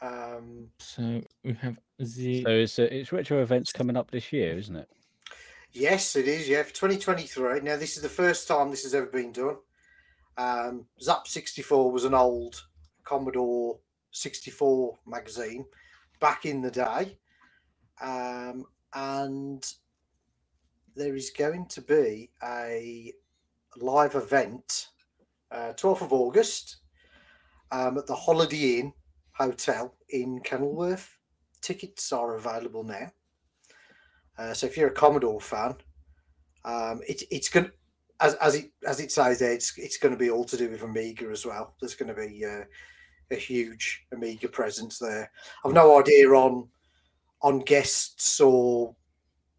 [0.00, 4.56] Um, So we have the So it's uh, it's retro events coming up this year,
[4.56, 4.88] isn't it?
[5.72, 6.48] Yes, it is.
[6.48, 7.60] Yeah, for 2023.
[7.60, 9.56] Now, this is the first time this has ever been done.
[10.36, 12.62] Um, Zap 64 was an old
[13.02, 13.78] Commodore
[14.12, 15.64] 64 magazine
[16.24, 17.18] back in the day.
[18.00, 19.62] Um, and
[20.96, 23.12] there is going to be a
[23.76, 24.86] live event,
[25.52, 26.78] uh, 12th of August,
[27.70, 28.94] um, at the Holiday Inn
[29.32, 31.18] Hotel in Kenilworth.
[31.60, 33.12] Tickets are available now.
[34.38, 35.74] Uh, so if you're a Commodore fan,
[36.64, 37.70] um, it, it's going
[38.20, 40.70] as as it as it says there, it's it's going to be all to do
[40.70, 41.74] with Amiga as well.
[41.78, 42.64] There's going to be uh,
[43.30, 45.30] a huge Amiga presence there.
[45.64, 46.68] I've no idea on
[47.42, 48.94] on guests or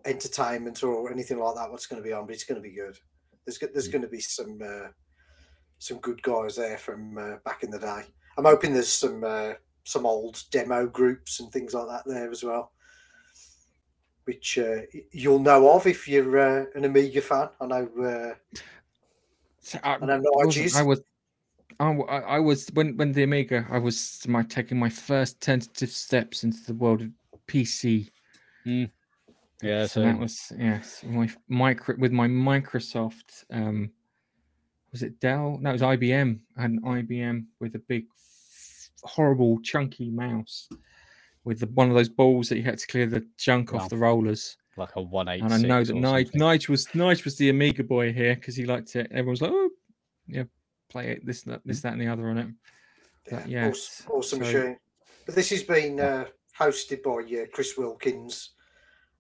[0.06, 2.76] entertainment or anything like that what's going to be on, but it's going to be
[2.76, 2.98] good.
[3.46, 4.88] There's there's going to be some uh,
[5.80, 8.04] some good guys there from uh, back in the day.
[8.38, 12.44] I'm hoping there's some uh, some old demo groups and things like that there as
[12.44, 12.72] well
[14.26, 14.78] which uh,
[15.12, 17.48] you'll know of if you're uh, an Amiga fan.
[17.62, 17.88] I know.
[17.96, 18.34] Uh,
[19.60, 21.02] So I, I know I wasn't- I was,
[21.80, 26.44] I, I- was when when the Amiga, I was my taking my first tentative steps
[26.44, 27.10] into the world of
[27.48, 28.10] PC.
[28.66, 28.88] Yeah.
[29.62, 33.46] so So that was yes, my micro with my Microsoft.
[33.52, 33.92] Um,
[34.92, 35.58] was it Dell?
[35.62, 36.40] No, it was IBM.
[36.58, 38.06] I had an IBM with a big,
[39.04, 40.70] horrible, chunky mouse,
[41.44, 43.80] with the, one of those balls that you had to clear the junk Wow.
[43.82, 44.56] off the rollers.
[44.78, 45.42] like a one eight.
[45.42, 48.66] And I know that Nige, Nige was Nige was the Amiga boy here because he
[48.66, 49.08] liked it.
[49.12, 49.70] Everyone was like, "Oh,
[50.28, 50.44] yeah,
[50.90, 52.48] play it this, that, this, that, and the other on it."
[53.30, 54.78] But yeah, yes, awesome, awesome so- machine.
[55.26, 56.26] But this has been uh,
[56.60, 58.52] hosted by uh, Chris Wilkins,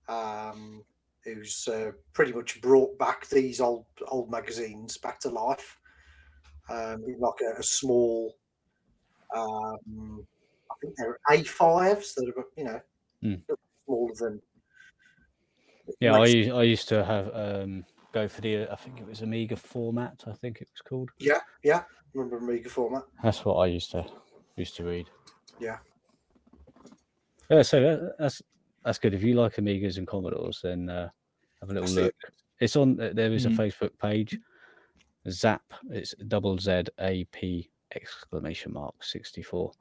[0.07, 0.83] um,
[1.23, 5.79] who's uh, pretty much brought back these old old magazines back to life.
[6.69, 8.35] um, in like a, a small.
[9.35, 10.25] Um,
[10.71, 12.79] I think they're A5s that are you know
[13.23, 13.41] Mm.
[13.85, 14.41] smaller than.
[15.99, 17.85] Yeah, I used, I used to have um,
[18.15, 20.23] go for the I think it was Amiga format.
[20.25, 21.09] I think it was called.
[21.19, 21.83] yeah, yeah.
[22.13, 23.03] Remember Amiga format?
[23.21, 24.05] That's what I used to
[24.55, 25.07] used to read.
[25.59, 25.77] Yeah.
[27.49, 28.41] Yeah, so that, that's
[28.85, 29.13] that's good.
[29.13, 31.09] If you like Amigas and Commodores, then uh,
[31.59, 32.03] have a little That's it.
[32.03, 32.15] look.
[32.61, 32.99] It's on.
[33.01, 33.53] uh, There is Mhm.
[33.53, 34.39] a Facebook page.
[35.29, 35.63] Zap.
[35.89, 39.73] It's double Z A P exclamation mark sixty four.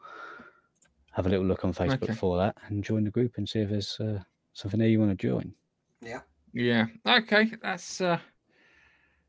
[1.13, 2.15] Have a little look on Facebook Okay.
[2.15, 4.19] for that and join the group and see if there's uh,
[4.55, 5.55] something there you want to join.
[6.03, 6.23] Yeah.
[6.57, 7.51] Okay.
[7.63, 8.19] That's uh,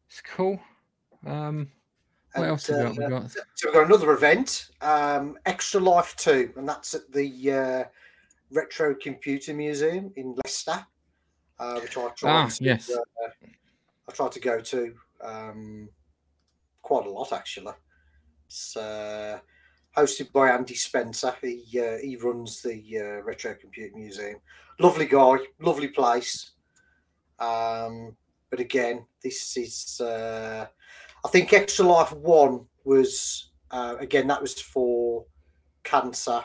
[0.07, 0.59] it's cool.
[1.25, 1.69] Um,
[2.33, 2.97] what And, else have we got?
[2.97, 7.11] We uh, got So we've got another event, um, Extra Life 2, and that's at
[7.11, 7.83] the uh,
[8.51, 10.85] Retro Computer Museum in Leicester,
[11.59, 12.91] uh, which I tried Ah, to, yes.
[12.91, 13.27] uh,
[14.07, 15.89] I tried to go to um,
[16.81, 17.73] quite a lot actually.
[18.45, 19.39] It's uh,
[19.97, 21.33] hosted by Andy Spencer.
[21.41, 24.37] He uh, he runs the uh, Retro Computer Museum.
[24.79, 26.51] Lovely guy, lovely place.
[27.39, 28.15] Um,
[28.49, 30.67] but again, this is uh,
[31.23, 35.25] I think Extra Life One was uh, again that was for
[35.83, 36.43] cancer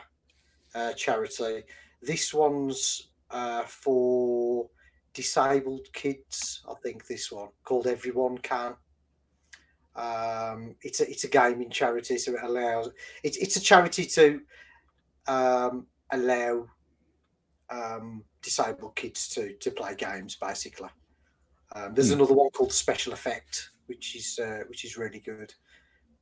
[0.75, 1.65] uh, charity.
[2.03, 4.69] This one's uh, for
[5.13, 6.63] disabled kids.
[6.69, 8.75] I think this one called Everyone Can.
[9.97, 12.91] Um, it's a it's a gaming charity, so it allows
[13.23, 14.41] it's it's a charity to
[15.27, 16.67] um, allow
[17.71, 20.89] um, disabled kids to to play games basically.
[21.75, 22.15] Um, there's Hmm.
[22.21, 25.55] another one called Special Effect, which is uh, which is really good.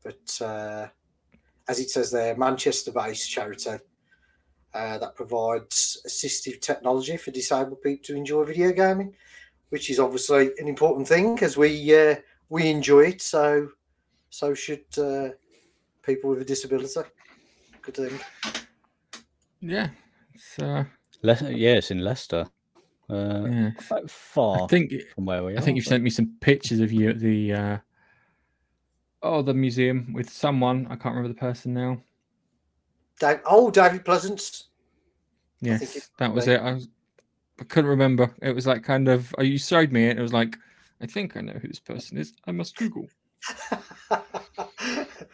[0.02, 0.88] But uh,
[1.68, 3.78] as it says there, Manchester-based charity
[4.74, 9.14] uh, that provides assistive technology for disabled people to enjoy video gaming,
[9.70, 12.16] which is obviously an important thing as we uh,
[12.48, 13.22] we enjoy it.
[13.22, 13.70] So
[14.30, 15.30] so should uh,
[16.02, 17.00] people with a disability.
[17.82, 18.20] Good thing.
[19.60, 19.88] yeah.
[20.34, 20.84] It's uh,
[21.22, 22.46] Le- yeah, it's in Leicester.
[23.10, 23.70] Uh, yeah.
[23.88, 25.58] quite far I think from where we are.
[25.58, 27.78] I think you've but- sent me some pictures of you at the uh,
[29.22, 30.86] oh the museum with someone.
[30.90, 32.02] I can't remember the person now.
[33.18, 34.64] Dave, oh, David Pleasance.
[35.60, 36.60] Yes, it- that was they- it.
[36.60, 36.88] I, was,
[37.60, 38.32] I couldn't remember.
[38.42, 39.34] It was like kind of.
[39.38, 40.18] Oh, you showed me it.
[40.18, 40.56] It was like,
[41.00, 42.34] I think I know who this person is.
[42.46, 43.08] I must Google.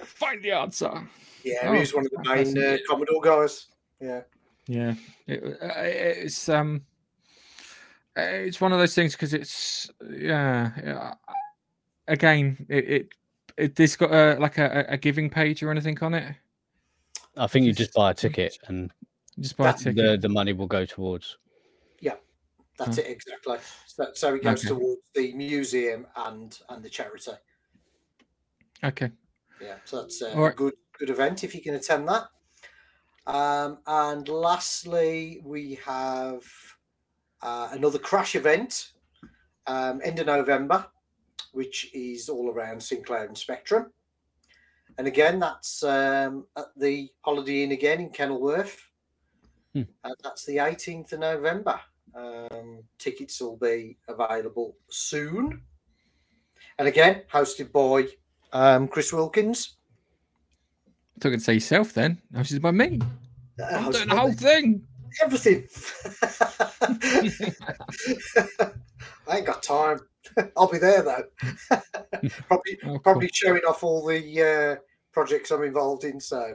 [0.05, 1.07] Find the answer.
[1.45, 2.77] yeah, Oh, he was one of the main uh.
[2.89, 3.67] Commodore guys.
[4.01, 4.23] Yeah.
[4.67, 4.95] Yeah,
[5.27, 6.83] it, uh, it's um,
[8.17, 10.71] uh, it's one of those things because it's yeah.
[10.83, 11.15] yeah,
[12.09, 13.09] Again, it it,
[13.57, 16.35] it this got a like a, a giving page or anything on it.
[17.37, 18.91] I think you just- just buy a ticket and
[19.41, 19.97] Just buy a ticket.
[19.97, 21.37] the, the money will go towards.
[22.01, 22.15] Yeah,
[22.79, 23.03] that's Huh.
[23.03, 23.59] it exactly.
[23.87, 24.69] So, so it goes Okay.
[24.69, 27.33] towards the museum and and the charity.
[28.83, 29.11] Okay.
[29.61, 30.57] Yeah, so that's uh, a Alright.
[30.57, 32.29] good good event if you can attend that.
[33.27, 36.45] Um, and lastly, we have
[37.43, 38.93] uh, another crash event
[39.67, 40.87] um, end of November,
[41.53, 43.93] which is all around Sinclair and Spectrum.
[44.99, 48.81] And again, that's um, at the Holiday Inn again in Kenilworth.
[49.73, 49.83] Hmm.
[50.05, 51.81] And that's the 18th of November.
[52.15, 55.63] Um, tickets will be available soon.
[56.79, 58.09] And again, hosted by
[58.53, 59.77] um, Chris Wilkins.
[61.17, 62.21] I thought you'd say yourself then.
[62.31, 63.01] No, she's by me.
[63.61, 64.35] Uh, I'm doing the whole me.
[64.35, 64.87] thing.
[65.23, 65.69] everything.
[69.29, 70.01] I ain't got time.
[70.57, 71.25] I'll be there though.
[72.49, 72.99] probably, Oh, cool.
[73.01, 74.81] probably showing off all the uh,
[75.13, 76.21] projects I'm involved in.
[76.21, 76.55] So,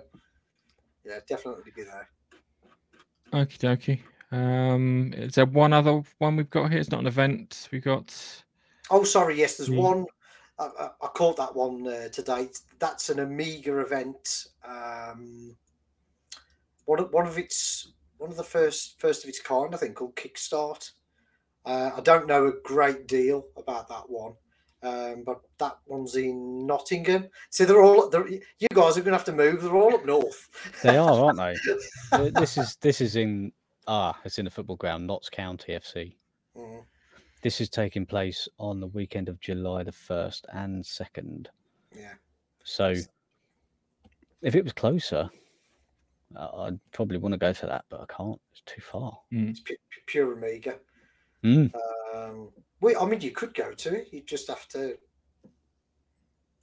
[1.05, 2.09] yeah, definitely be there.
[3.33, 3.99] Okie dokie.
[4.31, 6.79] Um, is there one other one we've got here?
[6.79, 7.69] It's not an event.
[7.71, 8.15] We've got.
[8.91, 9.37] Oh, sorry.
[9.39, 10.05] Yes, there's one.
[10.59, 12.49] I, I, I caught that one uh, today.
[12.79, 14.47] That's an Amiga event.
[14.67, 15.55] Um,
[16.85, 19.95] one of one of its one of the first first of its kind, I think,
[19.95, 20.91] called Kickstart.
[21.65, 24.33] Uh, I don't know a great deal about that one,
[24.83, 27.27] um, but that one's in Nottingham.
[27.49, 29.61] So they're all they're, you guys are going to have to move.
[29.61, 30.49] They're all up north.
[30.83, 32.31] They are, aren't they?
[32.31, 33.51] This is this is in
[33.87, 36.15] ah, it's in the football ground, Notts County FC.
[36.57, 36.83] Mm.
[37.41, 41.49] This is taking place on the weekend of July the first and second.
[41.95, 42.13] Yeah.
[42.63, 42.93] So,
[44.41, 45.29] if it was closer,
[46.35, 48.39] uh, I'd probably want to go for that, but I can't.
[48.51, 49.17] It's too far.
[49.31, 50.75] It's pu- pu- pure Amiga.
[51.43, 51.71] Mm.
[52.13, 52.49] Um,
[52.81, 54.09] we, I mean, you could go to it.
[54.11, 54.97] You just have to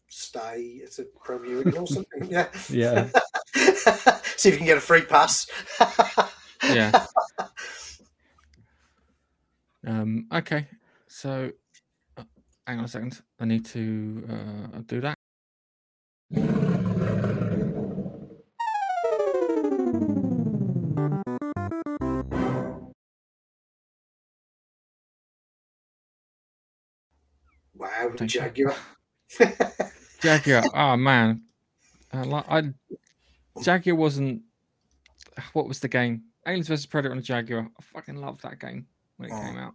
[0.09, 2.07] stay at a pro viewing or something.
[2.31, 2.49] Yeah.
[2.68, 3.09] Yeah.
[4.37, 5.47] See if you can get a free pass.
[6.62, 7.07] Yeah.
[9.87, 10.66] Um, okay.
[11.07, 11.53] So,
[12.16, 12.24] uh,
[12.66, 13.20] hang on a second.
[13.39, 15.14] I need to uh, do that.
[27.74, 28.30] Wow, Thank.
[28.30, 28.74] Jaguar.
[30.20, 30.64] Jaguar.
[30.74, 31.43] oh man,
[32.12, 32.62] I, li- I
[33.62, 34.43] Jaguar wasn't.
[35.53, 36.24] What was the game?
[36.47, 37.68] Aliens versus Predator on a Jaguar.
[37.78, 39.42] I fucking loved that game when it Oh.
[39.42, 39.74] came out.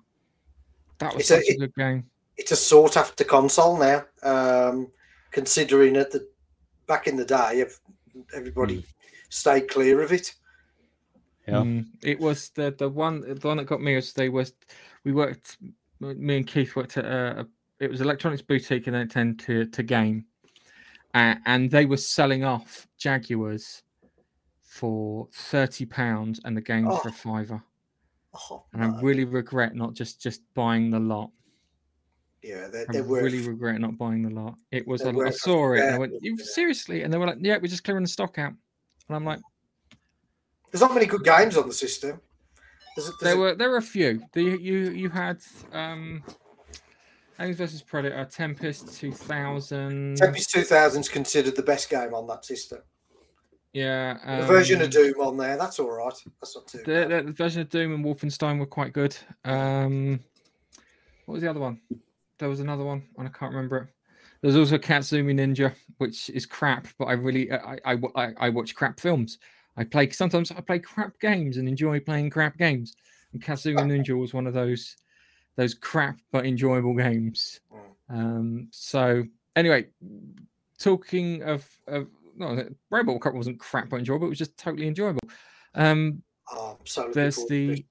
[0.99, 2.09] That was It's a- such a, it- good game.
[2.37, 4.05] it's a sought after console now.
[4.23, 4.91] Um,
[5.31, 6.27] considering that the
[6.87, 7.79] back in the day, ev-
[8.33, 8.85] everybody
[9.29, 10.35] stayed clear of it.
[11.47, 11.55] Yeah.
[11.61, 14.53] Mm, it was the the one the one that got me was they was
[15.03, 15.57] we worked
[15.99, 17.47] me and Keith worked at a, a
[17.79, 20.25] it was electronics boutique and then it turned to to game,
[21.15, 23.81] uh, and they were selling off Jaguars
[24.61, 27.09] for thirty pounds and the games for Oh.
[27.09, 27.63] a fiver.
[28.33, 31.31] Oh, And I really regret not just just buying the lot.
[32.41, 34.55] yeah, they're, I they're really regret not buying the lot.
[34.71, 37.27] It was a, I worth- saw it and I went, "You seriously?" And they were
[37.27, 38.53] like, "Yeah, we're just clearing the stock out."
[39.07, 39.39] And I'm like,
[40.71, 42.21] There's not many good games on the system.
[42.95, 44.23] There's, there's There a- were there were a few.
[44.33, 45.41] The you you had
[45.73, 46.23] um
[47.39, 50.15] Aliens vs Predator, Tempest two thousand.
[50.17, 52.79] Tempest 2000 is considered the best game on that system.
[53.73, 54.39] Yeah.
[54.41, 56.13] the version um, of Doom on there, that's all right.
[56.41, 59.15] That's not too The, the, the version of Doom and Wolfenstein were quite good.
[59.45, 60.19] Um,
[61.25, 61.79] what was the other one?
[62.37, 63.87] There was another one, and I can't remember it.
[64.41, 68.49] There's also Kasumi Ninja, which is crap, but I really I I, I, I- I
[68.49, 69.37] watch crap films.
[69.77, 72.95] I play sometimes I play crap games and enjoy playing crap games.
[73.33, 74.97] And Kasumi Ninja was one of those
[75.55, 77.59] those crap but enjoyable games.
[78.09, 79.23] Um, so
[79.55, 79.87] anyway,
[80.79, 82.07] talking of of
[82.41, 84.27] no, RoboCop wasn't crap but enjoyable.
[84.27, 85.21] It was just totally enjoyable.
[85.73, 86.23] Um,
[86.53, 87.85] Oh, so there's forward to the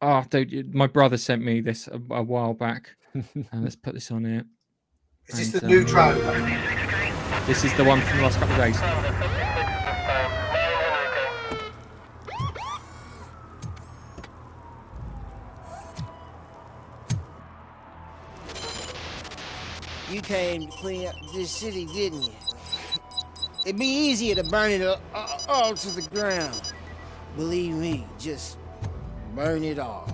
[0.00, 4.10] oh dude my brother sent me this a, a while back and let's put this
[4.10, 4.44] on here
[5.28, 7.46] Is this and, the new um, trailer?
[7.46, 8.80] this is the one from the last couple of days
[20.10, 22.32] You came to clean up this city, didn't you?
[23.64, 25.00] It'd be easier to burn it all,
[25.48, 26.72] all to the ground.
[27.36, 28.58] Believe me, just
[29.36, 30.08] burn it all.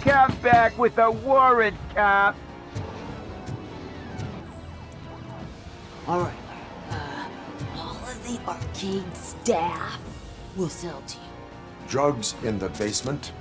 [0.00, 2.36] Come back with a warrant, cop.
[6.06, 6.32] All right.
[6.88, 7.28] Uh,
[7.76, 10.00] all of the arcade staff
[10.56, 11.88] will sell to you.
[11.88, 13.32] Drugs in the basement?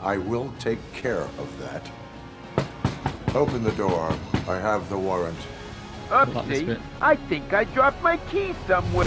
[0.00, 1.90] I will take care of that.
[3.34, 4.16] Open the door.
[4.48, 5.38] I have the warrant.
[6.10, 6.80] like Oopsie.
[7.00, 9.04] I think I dropped my key somewhere.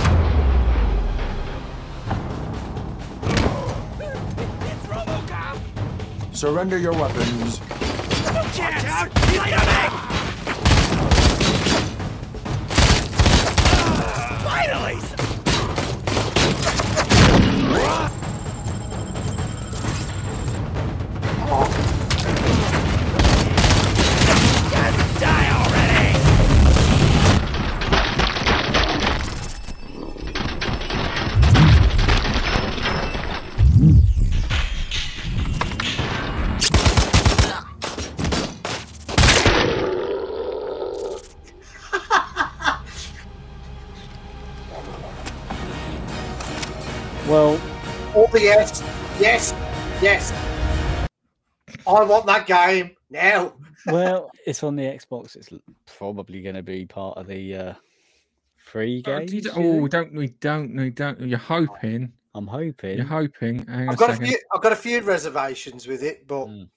[6.32, 7.60] Surrender your weapons.
[8.32, 10.09] Well,
[48.36, 48.82] yes,
[49.20, 49.54] yes,
[50.02, 50.34] yes.
[51.88, 53.54] I want that game now.
[53.88, 55.36] well, it's on the Xbox.
[55.36, 55.50] It's
[55.98, 57.74] probably going to be part of the uh,
[58.58, 59.32] free oh, games.
[59.32, 59.52] do you- you
[59.84, 62.98] oh, don't we don't we don't you're hoping I'm hoping.
[62.98, 64.38] you're hoping hang on I've a got a second few.
[64.54, 66.70] I've got a few reservations with it, but Mm.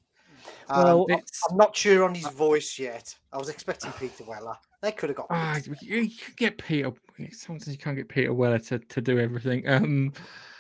[0.71, 1.15] um, Well, I,
[1.51, 3.15] I'm not sure on his voice yet.
[3.33, 4.57] I was expecting Peter Weller.
[4.81, 5.27] They could have got.
[5.31, 5.77] ah, Peter.
[5.83, 6.93] you, you can get Peter
[7.33, 10.15] sometimes you can't get Peter Weller to, to do everything um Yeah, you can.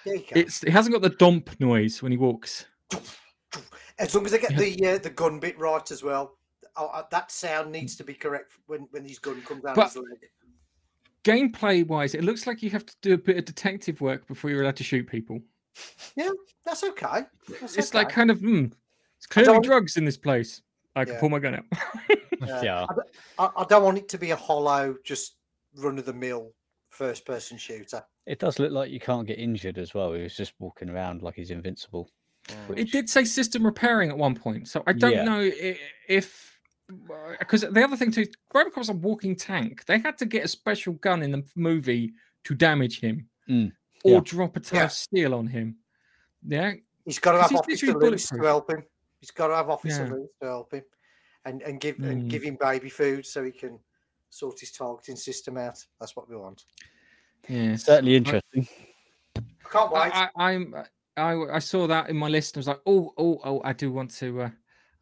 [0.04, 2.66] It's it hasn't got the dump noise when he walks
[3.98, 4.58] As long as they get Yeah.
[4.58, 6.38] the uh, the gun bit right as well.
[6.76, 9.88] Oh, uh, that sound needs to be correct when when his gun comes out But-
[9.88, 10.30] his leg.
[11.24, 14.50] gameplay wise it looks like you have to do a bit of detective work before
[14.50, 15.40] you're allowed to shoot people
[16.16, 16.30] Yeah,
[16.64, 17.24] That's okay.
[17.60, 17.98] That's it's okay.
[17.98, 18.66] like kind of hmm,
[19.18, 20.62] it's clearly drugs in this place
[20.96, 21.20] I can Yeah.
[21.20, 21.64] pull my gun out
[22.42, 22.86] Uh, Yeah.
[23.38, 25.36] I, I don't want it to be a hollow, just
[25.76, 26.52] run of the mill
[26.90, 28.02] first person shooter.
[28.26, 30.12] It does look like you can't get injured as well.
[30.12, 32.08] He was just walking around like he's invincible.
[32.48, 32.78] Mm.
[32.78, 35.24] It did say system repairing at one point, so I don't Yeah.
[35.24, 35.50] know
[36.08, 36.48] if
[37.38, 39.84] because the other thing too, Robocop's a walking tank.
[39.86, 42.12] They had to get a special gun in the movie
[42.44, 43.72] to damage him Mm,
[44.04, 44.20] or yeah.
[44.24, 44.84] drop a ton Yeah.
[44.84, 45.78] of steel on him.
[46.46, 48.84] Yeah, He's got to 'Cause have he's Officer Lewis to help him.
[49.20, 50.12] He's got to have Officer Yeah.
[50.12, 50.84] Lewis to help him,
[51.44, 52.10] and and give Mm.
[52.10, 53.78] and give him baby food so he can
[54.30, 55.84] sort his targeting system out.
[55.98, 56.64] That's what we want.
[57.48, 57.76] Yeah.
[57.76, 58.68] Certainly interesting.
[59.36, 59.40] I
[59.70, 60.12] can't wait.
[60.14, 60.74] I, I, I'm
[61.16, 62.56] I I saw that in my list.
[62.56, 64.50] I was like, oh, oh, oh, I do want to uh,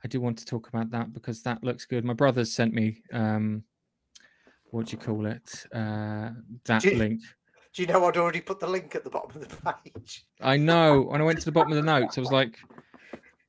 [0.05, 2.05] I do want to talk about that because that looks good.
[2.05, 3.65] My brother's sent me um
[4.71, 5.67] what do you call it?
[5.75, 6.31] Uh
[6.65, 7.21] that Do you- link.
[7.73, 10.25] Do you know I'd already put the link at the bottom of the page?
[10.41, 11.03] I know.
[11.03, 12.59] When I went to the bottom of the notes, I was like,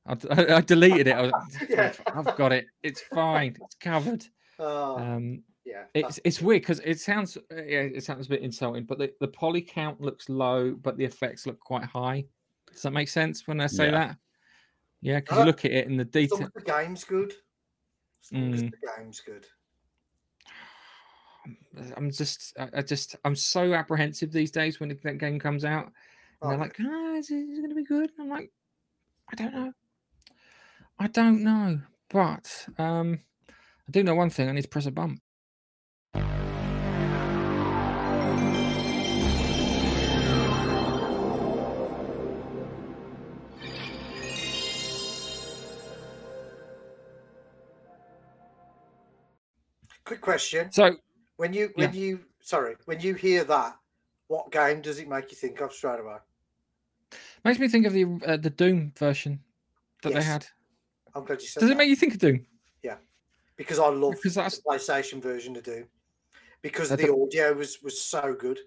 [0.06, 1.16] I, I, I deleted it.
[1.16, 1.92] I was like, Yeah.
[2.06, 2.66] I've got it.
[2.84, 3.56] It's fine.
[3.60, 4.24] It's covered.
[4.60, 5.84] Oh, Um, yeah.
[5.94, 9.12] it's it's weird because it sounds uh, yeah, it sounds a bit insulting, but the,
[9.20, 12.24] the poly count looks low, but the effects look quite high.
[12.72, 13.90] Does that make sense when I say Yeah.
[13.92, 14.16] that?
[15.00, 16.48] Yeah, because you Uh, look at it in the As long detail.
[16.54, 17.32] the game's good.
[18.22, 18.70] As long as Mm.
[18.70, 19.46] the game's good.
[21.96, 25.86] I'm just, I, I just, I'm so apprehensive these days when that game comes out.
[25.86, 25.92] And
[26.42, 28.10] Oh, they're like, oh, is it, is it going to be good?
[28.18, 28.50] I'm like,
[29.30, 29.72] I don't know.
[30.98, 31.80] I don't know.
[32.10, 35.20] But um, I do know one thing I need to press a bump.
[50.12, 50.70] Quick question.
[50.70, 50.94] So,
[51.36, 53.78] When you when you sorry, when you hear that,
[54.28, 56.16] what game does it make you think of straight away?
[57.46, 59.40] makes me think of the uh, the Doom version
[60.02, 60.46] that they had.
[61.14, 61.74] I'm glad you said Does that.
[61.76, 62.44] it make you think of Doom?
[62.82, 62.96] Yeah,
[63.56, 65.84] because I love Because that's- the PlayStation version to Doom
[66.60, 68.58] Because the audio was was so good.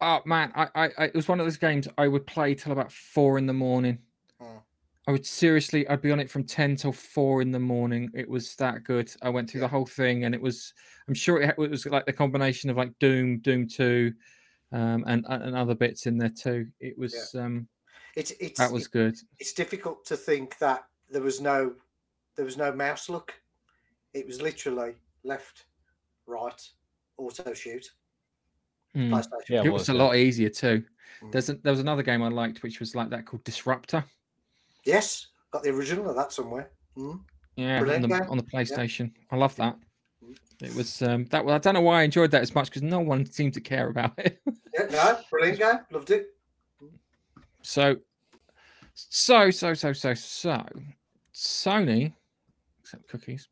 [0.00, 2.72] Oh man, I, I, I it was one of those games I would play till
[2.72, 3.98] about four in the morning.
[4.42, 4.62] Mm.
[5.10, 8.12] I would seriously, I'd be on it from ten till four in the morning.
[8.14, 9.12] It was that good.
[9.22, 9.66] I went through Yeah.
[9.66, 10.72] the whole thing, and it was.
[11.08, 14.12] I'm sure it, it was like the combination of like Doom, Doom Two,
[14.70, 16.68] um, and and other bits in there too.
[16.78, 17.66] It was um,
[18.14, 19.16] It's it's that was good.
[19.40, 21.74] it's difficult to think that there was no
[22.36, 23.34] there was no mouse look.
[24.14, 24.94] It was literally
[25.24, 25.64] left,
[26.28, 26.62] right,
[27.16, 27.90] auto shoot.
[28.96, 29.10] Mm.
[29.10, 29.48] PlayStation.
[29.48, 29.98] Yeah, It was a yeah.
[29.98, 30.84] lot easier too.
[31.20, 31.32] Mm.
[31.32, 34.04] There's a, there was another game I liked which was like that called Disruptor.
[34.84, 36.70] Yes, got the original of that somewhere.
[36.96, 37.20] Mm.
[37.56, 39.12] Yeah, on the, on the PlayStation.
[39.30, 39.76] I love that.
[40.24, 40.36] Mm.
[40.62, 41.44] It was um, that.
[41.44, 43.60] Well, I don't know why I enjoyed that as much because no one seemed to
[43.60, 44.40] care about it.
[44.72, 45.78] Yeah, no, brilliant game.
[45.90, 46.28] Loved it.
[47.60, 47.96] so,
[48.94, 50.64] so, so, so, so, so,
[51.34, 52.12] Sony,
[52.80, 53.48] except cookies.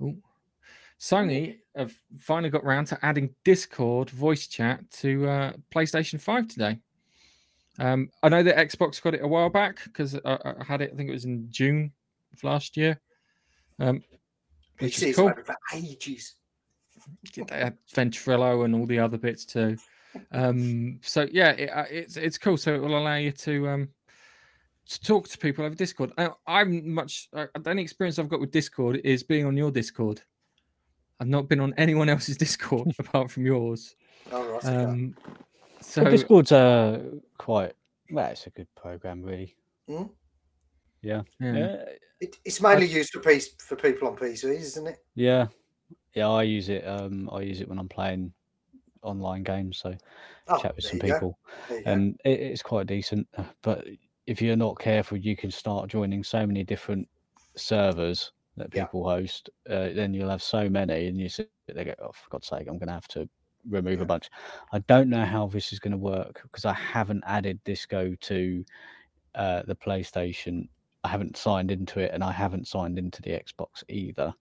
[0.00, 0.16] Ooh.
[1.00, 6.78] Sony have finally got round to adding Discord voice chat to uh, PlayStation 5 today.
[7.78, 10.90] Um, I know that Xbox got it a while back because I, I had it,
[10.92, 11.92] I think it was in June
[12.32, 13.00] of last year.
[13.78, 14.02] Um,
[14.80, 15.28] which is PC's cool.
[15.28, 16.34] had for ages.
[17.34, 19.76] They had Ventrilo and all the other bits too.
[20.32, 22.56] Um, so yeah, it, uh, it's it's cool.
[22.56, 23.88] So it will allow you to um
[24.88, 26.12] to talk to people over Discord.
[26.16, 29.70] Now, I'm much uh, the only experience I've got with Discord is being on your
[29.70, 30.22] Discord.
[31.20, 33.94] I've not been on anyone else's Discord apart from yours.
[34.32, 34.68] Okay.
[34.68, 35.14] Um,
[35.98, 37.00] so Well, Discord's uh,
[37.38, 37.72] quite
[38.10, 38.30] well.
[38.30, 39.56] It's a good program, really.
[39.88, 40.10] Mm.
[41.02, 41.54] Yeah, yeah.
[41.56, 41.84] yeah,
[42.20, 44.98] It, it's mainly used for piece for people on PCs, isn't it?
[45.14, 45.46] yeah,
[46.14, 46.28] yeah.
[46.28, 46.86] I use it.
[46.86, 48.32] Um, I use it when I'm playing
[49.02, 49.78] online games.
[49.78, 49.94] So
[50.48, 51.38] Oh, chat with some people,
[51.68, 51.90] there you go.
[51.92, 53.28] and it, it's quite decent.
[53.36, 53.86] uh, But
[54.26, 57.06] if you're not careful, you can start joining so many different
[57.54, 58.84] servers that Yeah.
[58.84, 59.50] people host.
[59.68, 62.66] Uh, then you'll have so many, and you sit there, go, "Oh, for God's sake,
[62.66, 63.28] I'm going to have to
[63.68, 64.04] remove Yeah.
[64.04, 64.30] a bunch."
[64.72, 68.64] I don't know how this is going to work because I haven't added Disco to
[69.34, 70.68] uh, the PlayStation.
[71.04, 74.34] I haven't signed into it, and I haven't signed into the Xbox either.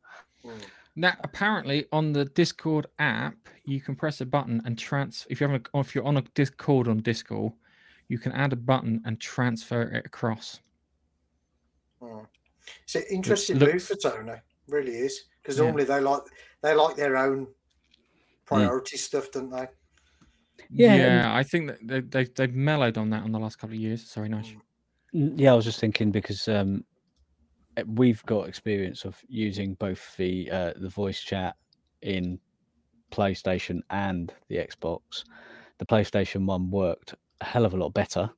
[0.43, 0.61] Mm.
[0.95, 5.28] Now, apparently, on the Discord app, you can press a button and transfer.
[5.30, 7.53] If you have a, if you're on a Discord on Discord,
[8.07, 10.61] you can add a button and transfer it across.
[12.01, 12.26] Mm.
[12.84, 15.65] It's an interesting looks- move for Sony, really is, because Yeah.
[15.65, 16.24] normally they like
[16.63, 17.47] they like their own
[18.47, 19.67] priority stuff, didn't they?
[20.69, 23.75] Yeah, Yeah, I think that they, they they've mellowed on that on the last couple
[23.75, 24.09] of years.
[24.09, 24.53] Sorry, nice.
[25.13, 26.83] N- Yeah, I was just thinking because um,
[27.77, 31.55] uh, we've got experience of using both the uh, the voice chat
[32.01, 32.39] in
[33.11, 35.23] PlayStation and the Xbox.
[35.77, 38.29] The PlayStation one worked a hell of a lot better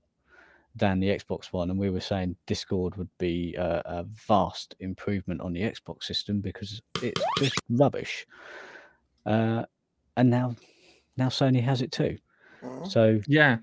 [0.76, 5.42] than the Xbox one, and we were saying Discord would be uh, a vast improvement
[5.42, 8.28] on the Xbox system because it's just rubbish.
[9.26, 9.64] Uh,
[10.20, 10.56] and now,
[11.18, 12.18] now Sony has it too.
[12.64, 12.88] Mm.
[12.92, 13.58] So Yeah,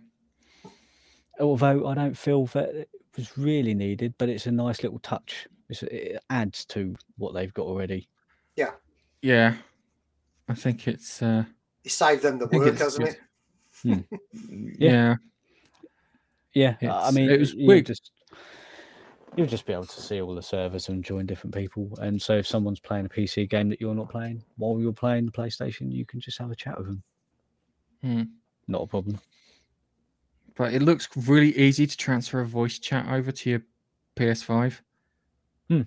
[1.38, 5.46] although I don't feel that it was really needed, but it's a nice little touch.
[5.68, 8.08] It's, it adds to what they've got already.
[8.56, 8.70] yeah.
[9.22, 9.54] Yeah.
[10.48, 11.44] I think it's uh,
[11.84, 13.16] It saved them the think work, hasn't
[13.84, 14.04] good.
[14.08, 14.76] it?
[14.78, 15.16] yeah.
[16.54, 17.86] Yeah, I mean, it was you weird.
[17.86, 18.12] just
[19.36, 21.96] you'll just be able to see all the servers and join different people.
[22.00, 25.26] And so, if someone's playing a PC game that you're not playing while you're playing
[25.26, 27.02] the PlayStation, you can just have a chat with them.
[28.02, 28.22] Hmm.
[28.66, 29.20] Not a problem.
[30.56, 33.62] But it looks really easy to transfer a voice chat over to your
[34.16, 34.80] PS5.
[35.68, 35.82] Hmm.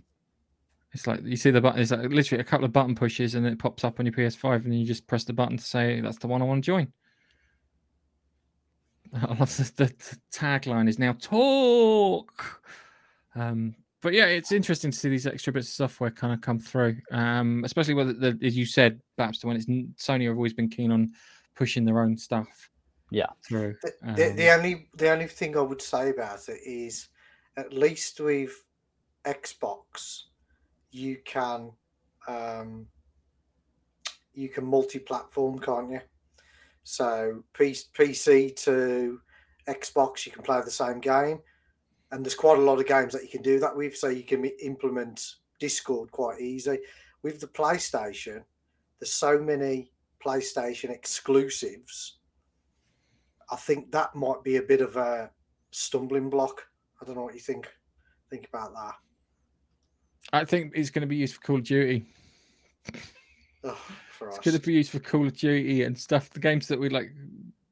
[0.91, 1.81] It's like you see the button.
[1.81, 4.65] It's like literally a couple of button pushes, and it pops up on your PS5,
[4.65, 6.93] and you just press the button to say that's the one I want to join.
[9.13, 12.63] I love the, the, the tagline is now talk.
[13.35, 16.59] Um, but yeah, it's interesting to see these extra bits of software kind of come
[16.59, 16.97] through.
[17.11, 20.91] Um, especially whether the, as you said, Babster, when it's Sony have always been keen
[20.91, 21.11] on
[21.55, 22.69] pushing their own stuff
[23.11, 23.27] Yeah.
[23.45, 23.75] through.
[23.83, 27.09] The, the, Um, the only the only thing I would say about it is,
[27.57, 28.63] at least with
[29.25, 30.23] Xbox,
[30.91, 31.71] you can
[32.27, 32.87] um,
[34.33, 36.01] you can multi-platform, can't you?
[36.83, 39.19] So PC to
[39.67, 41.39] Xbox, you can play the same game,
[42.11, 43.95] and there's quite a lot of games that you can do that with.
[43.95, 46.79] So you can implement Discord quite easy.
[47.21, 48.43] With the PlayStation,
[48.99, 49.91] there's so many
[50.23, 52.17] PlayStation exclusives.
[53.51, 55.29] I think that might be a bit of a
[55.71, 56.67] stumbling block.
[57.01, 57.67] I don't know what you think.
[58.29, 58.93] Think about that.
[60.31, 62.05] I think it's going to be used for Call of Duty.
[63.61, 63.77] Oh,
[64.21, 66.29] It's going to be used for Call of Duty and stuff.
[66.29, 67.11] The games that we like.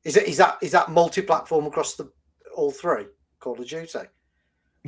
[0.03, 2.11] Is it is that is that multi-platform across the
[2.53, 3.05] all three?
[3.39, 3.99] Call of Duty.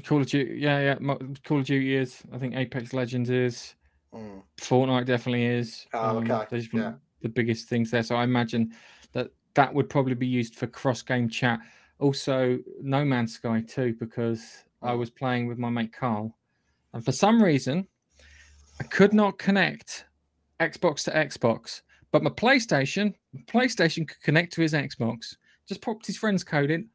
[0.03, 1.13] Call of Duty, yeah, yeah.
[1.45, 2.21] Call of Duty is.
[2.31, 3.75] I think Apex Legends is.
[4.13, 4.41] Mm.
[4.59, 5.85] Fortnite definitely is.
[5.93, 6.93] Oh, okay, Those yeah.
[7.21, 8.03] the biggest things there.
[8.03, 8.73] So I imagine
[9.13, 11.59] that that would probably be used for cross-game chat.
[11.99, 14.99] Also, No Man's Sky too, because I Mm.
[14.99, 16.35] was playing with my mate Carl,
[16.93, 17.87] and for some reason,
[18.79, 20.05] I could not connect
[20.59, 21.81] Xbox to Xbox,
[22.11, 23.13] but my PlayStation,
[23.45, 25.35] PlayStation could connect to his Xbox.
[25.67, 26.89] Just popped his friend's code in.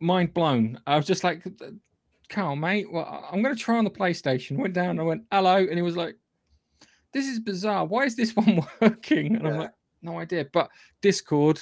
[0.00, 0.80] Mind blown.
[0.86, 1.46] I was just like,
[2.28, 4.56] Carl, mate, well, I'm going to try on the PlayStation.
[4.56, 5.56] Went down, I went, hello.
[5.56, 6.16] And he was like,
[7.12, 7.84] this is bizarre.
[7.84, 9.36] Why is this one working?
[9.36, 9.72] And I'm like,
[10.02, 10.46] no idea.
[10.52, 10.70] But
[11.02, 11.60] Discord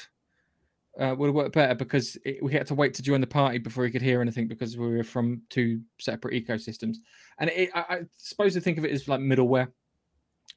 [0.98, 3.58] uh, would have worked better because it, we had to wait to join the party
[3.58, 6.96] before he could hear anything because we were from two separate ecosystems.
[7.38, 9.68] And it, I, I suppose to think of it as like middleware.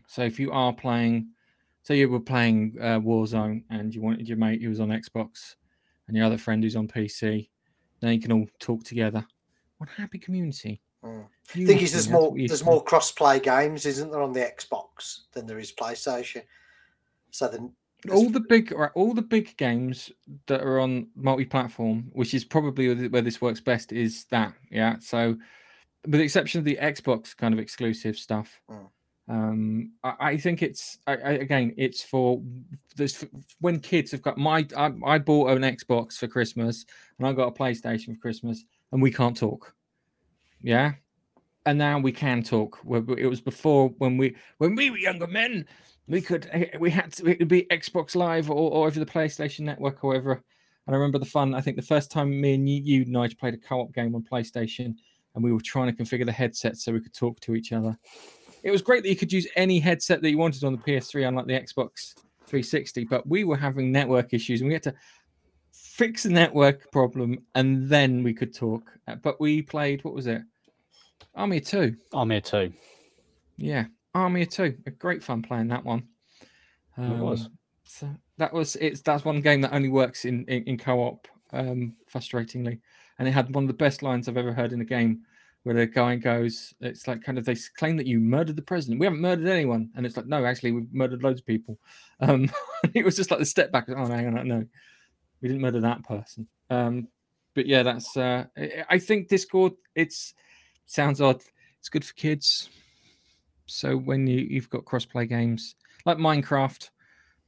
[0.08, 1.30] So if you are playing,
[1.84, 5.56] say you were playing uh, Warzone and you wanted your mate who was on Xbox
[6.08, 7.50] and your other friend who's on PC,
[8.02, 9.26] then you can all talk together.
[9.78, 10.82] One happy community.
[11.04, 11.26] Mm.
[11.50, 15.48] I think is there's more there's more cross-play games, isn't there, on the Xbox than
[15.48, 16.44] there is PlayStation?
[17.32, 17.74] So then
[18.10, 20.12] all the big all the big games
[20.48, 24.96] that are on multi-platform which is probably where where this works best is that yeah
[25.00, 25.38] so
[26.06, 28.90] with the exception of the xbox kind of exclusive stuff Mm.
[29.32, 32.42] Um I, I think it's I, I, again it's for
[32.96, 33.26] this
[33.60, 36.86] when kids have got my I, I bought an xbox for christmas
[37.18, 39.74] and i got a playstation for christmas and we can't talk.
[40.62, 40.94] Yeah?
[41.66, 42.80] And now we can talk.
[42.86, 45.66] It was before when we when we were younger men
[46.08, 49.06] we could eh, we had to it would be xbox live or, or over the
[49.06, 50.44] playstation network or whatever.
[50.88, 53.38] And i remember the fun i think the first time me and you, you nigel
[53.40, 54.96] played a co-op game on playstation
[55.36, 57.96] and we were trying to configure the headset so we could talk to each other
[58.64, 61.28] it was great that you could use any headset that you wanted on the ps3
[61.28, 62.14] unlike the xbox
[62.46, 64.94] 360 but we were having network issues and we had to
[65.74, 70.28] fix the network problem and then we could talk Uh, but we played what was
[70.28, 70.42] it
[71.36, 71.96] army of two
[72.30, 72.74] here too.
[73.58, 74.76] yeah, Army of Two.
[74.86, 76.08] A great fun playing that one.
[76.98, 77.46] It was.
[77.46, 81.28] Um, So that was it's that's one game that only works in in, in co-op,
[81.54, 82.80] um, frustratingly,
[83.20, 85.22] and it had one of the best lines I've ever heard in a game,
[85.64, 89.00] where the guy goes, "It's like kind of they claim that you murdered the president.
[89.00, 91.78] We haven't murdered anyone," and it's like, "No, actually, we've murdered loads of people."
[92.24, 92.52] Um,
[92.94, 93.90] it was just like the step back.
[93.90, 94.64] Oh, no, hang on, no,
[95.42, 96.48] we didn't murder that person.
[96.70, 97.08] Um,
[97.56, 98.16] but yeah, that's.
[98.16, 98.46] Uh,
[98.90, 99.74] I- think Discord.
[99.96, 100.36] It's
[100.86, 101.42] sounds odd.
[101.80, 102.70] It's good for kids.
[103.66, 106.90] So when you you've got cross-play games like Minecraft,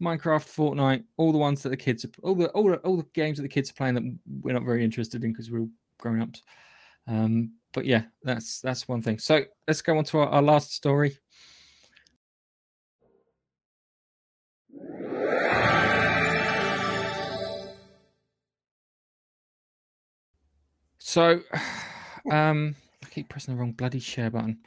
[0.02, 3.06] Minecraft, Fortnite, all the ones that the kids are all the all the, all the
[3.14, 5.70] games that the kids are playing that we're not very interested in because we're all
[6.00, 6.42] grown ups.
[7.08, 9.20] Um, but yeah, that's that's one thing.
[9.20, 11.18] So let's go on to our, our last story.
[21.14, 21.42] So,
[22.32, 24.60] um, I keep pressing the wrong bloody share button.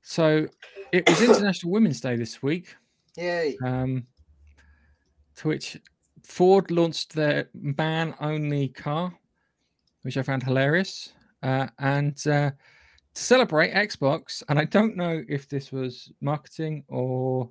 [0.00, 0.46] So,
[0.92, 2.74] it was International Women's Day this week.
[3.18, 3.58] Yay.
[3.62, 4.06] Um,
[5.36, 5.76] to which
[6.22, 9.12] Ford launched their man only car,
[10.02, 11.12] which I found hilarious.
[11.44, 12.50] Uh, and uh,
[13.14, 17.50] to celebrate Xbox, and I don't know if this was marketing or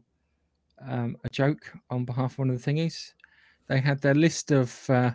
[0.86, 3.14] um, a joke on behalf of one of the thingies,
[3.68, 5.12] they had their list of uh,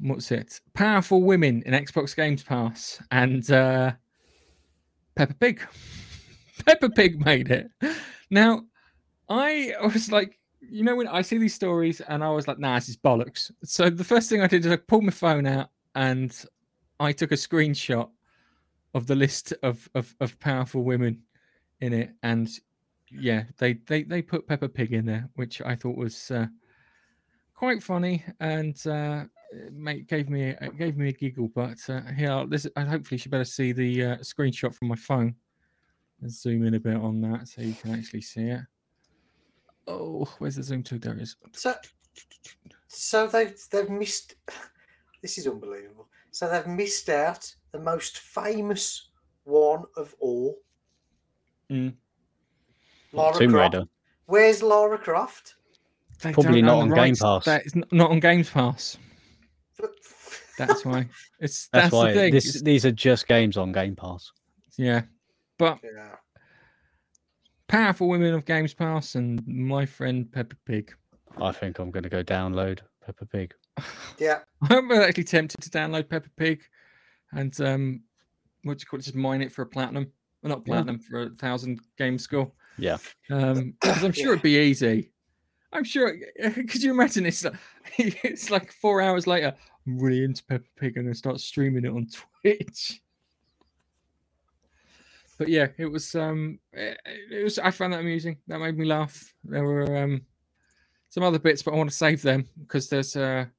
[0.00, 0.60] what's it?
[0.72, 3.92] Powerful women in Xbox Games Pass and uh,
[5.14, 5.62] Peppa Pig.
[6.66, 7.70] Peppa Pig made it.
[8.30, 8.62] Now,
[9.28, 12.76] I was like, you know, when I see these stories and I was like, nah,
[12.76, 13.50] this is bollocks.
[13.62, 16.34] So the first thing I did is I pulled my phone out and
[17.02, 18.08] I took a screenshot
[18.94, 21.22] of the list of, of, of powerful women
[21.80, 22.12] in it.
[22.22, 22.48] And
[23.10, 26.46] yeah, they, they, they put Peppa Pig in there, which I thought was uh,
[27.56, 31.48] quite funny and uh, it made, gave me a, gave me a giggle.
[31.48, 35.34] But uh, here, this, hopefully you better see the uh, screenshot from my phone.
[36.20, 38.60] Let's zoom in a bit on that so you can actually see it.
[39.88, 41.00] Oh, where's the zoom to?
[41.00, 41.34] There is.
[41.50, 41.74] So,
[42.86, 44.36] so they've they've missed.
[45.20, 46.08] This is unbelievable.
[46.32, 49.10] So they've missed out the most famous
[49.44, 50.56] one of all.
[51.70, 51.94] Mm.
[53.12, 53.74] Lara Tomb Croft.
[53.74, 53.86] Raider.
[54.26, 55.54] Where's Lara Croft?
[56.22, 57.14] They Probably don't on Game.
[57.16, 57.44] Pass.
[57.44, 58.96] That is n- not on Games Pass.
[60.58, 61.08] That's why.
[61.40, 62.32] It's That's, that's, why the thing.
[62.32, 64.30] this, these are just games on Game Pass.
[64.78, 65.02] yeah,
[65.58, 66.14] but Yeah.
[67.68, 70.94] powerful women of Games Pass and my friend Peppa Pig.
[71.40, 73.52] I think I'm going to go download Peppa Pig.
[74.18, 74.40] Yeah.
[74.70, 76.62] I'm actually tempted to download Peppa Pig,
[77.32, 78.02] and um,
[78.62, 79.04] what do you call it?
[79.04, 80.10] Just mine it for a platinum.
[80.42, 80.72] Well, not Yeah.
[80.74, 82.50] platinum for a thousand game score.
[82.78, 82.98] Yeah.
[83.30, 84.32] Um, because I'm sure Yeah.
[84.32, 85.10] it'd be easy.
[85.72, 86.14] I'm sure.
[86.42, 87.24] Could you imagine?
[87.26, 87.54] It's like,
[87.98, 89.54] it's like four hours later.
[89.86, 90.96] I'm really into Peppa Pig.
[90.96, 92.06] And I'm start streaming it on
[92.42, 93.00] Twitch.
[95.38, 96.14] But yeah, it was.
[96.14, 96.98] Um, it,
[97.30, 97.58] it was.
[97.58, 98.36] I found that amusing.
[98.48, 99.32] That made me laugh.
[99.44, 100.22] There were um,
[101.08, 103.50] some other bits, but I want to save them because there's a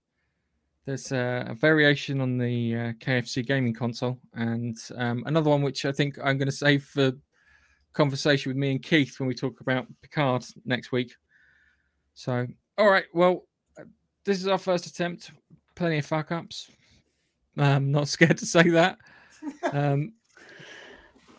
[0.86, 5.86] there's a, a variation on the uh, KFC gaming console, and um, another one which
[5.86, 7.12] I think I'm going to save for
[7.94, 11.14] conversation with me and Keith when we talk about Picard next week.
[12.16, 12.46] So,
[12.78, 13.46] all right, well,
[13.80, 13.84] uh,
[14.26, 15.32] this is our first attempt.
[15.76, 16.70] Plenty of fuck ups.
[17.58, 18.98] I'm not scared to say that.
[19.74, 20.14] Um,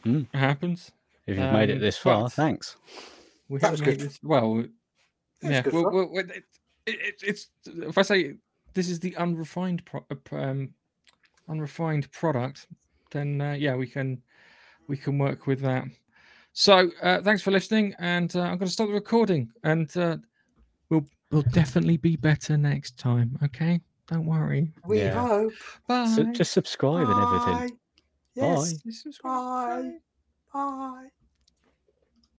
[0.04, 0.26] Mm.
[0.34, 0.92] it happens.
[1.26, 2.76] If you've made it Um, this far, thanks.
[3.48, 4.10] We That was haven't made good.
[4.10, 4.20] this.
[4.22, 4.64] Well,
[5.42, 5.62] yeah.
[5.62, 5.94] good Well, fun.
[5.94, 6.44] well, well, it,
[6.86, 8.34] it, it's if I say
[8.74, 10.70] this is the unrefined pro, uh, um,
[11.48, 12.66] unrefined product,
[13.10, 14.22] then uh, yeah, we can
[14.88, 15.84] we can work with that.
[16.52, 20.18] So uh, thanks for listening, and uh, I'm going to stop the recording, and uh,
[20.90, 23.38] we'll we'll definitely be better next time.
[23.42, 24.72] Okay, don't worry.
[24.86, 25.26] We Yeah.
[25.26, 25.52] hope.
[25.88, 26.12] Bye.
[26.14, 27.78] So just subscribe and everything.
[28.36, 28.72] Bye.
[28.82, 29.02] Yes.
[29.02, 29.84] Subscribe.
[29.84, 29.98] Bye.
[30.52, 31.08] Bye.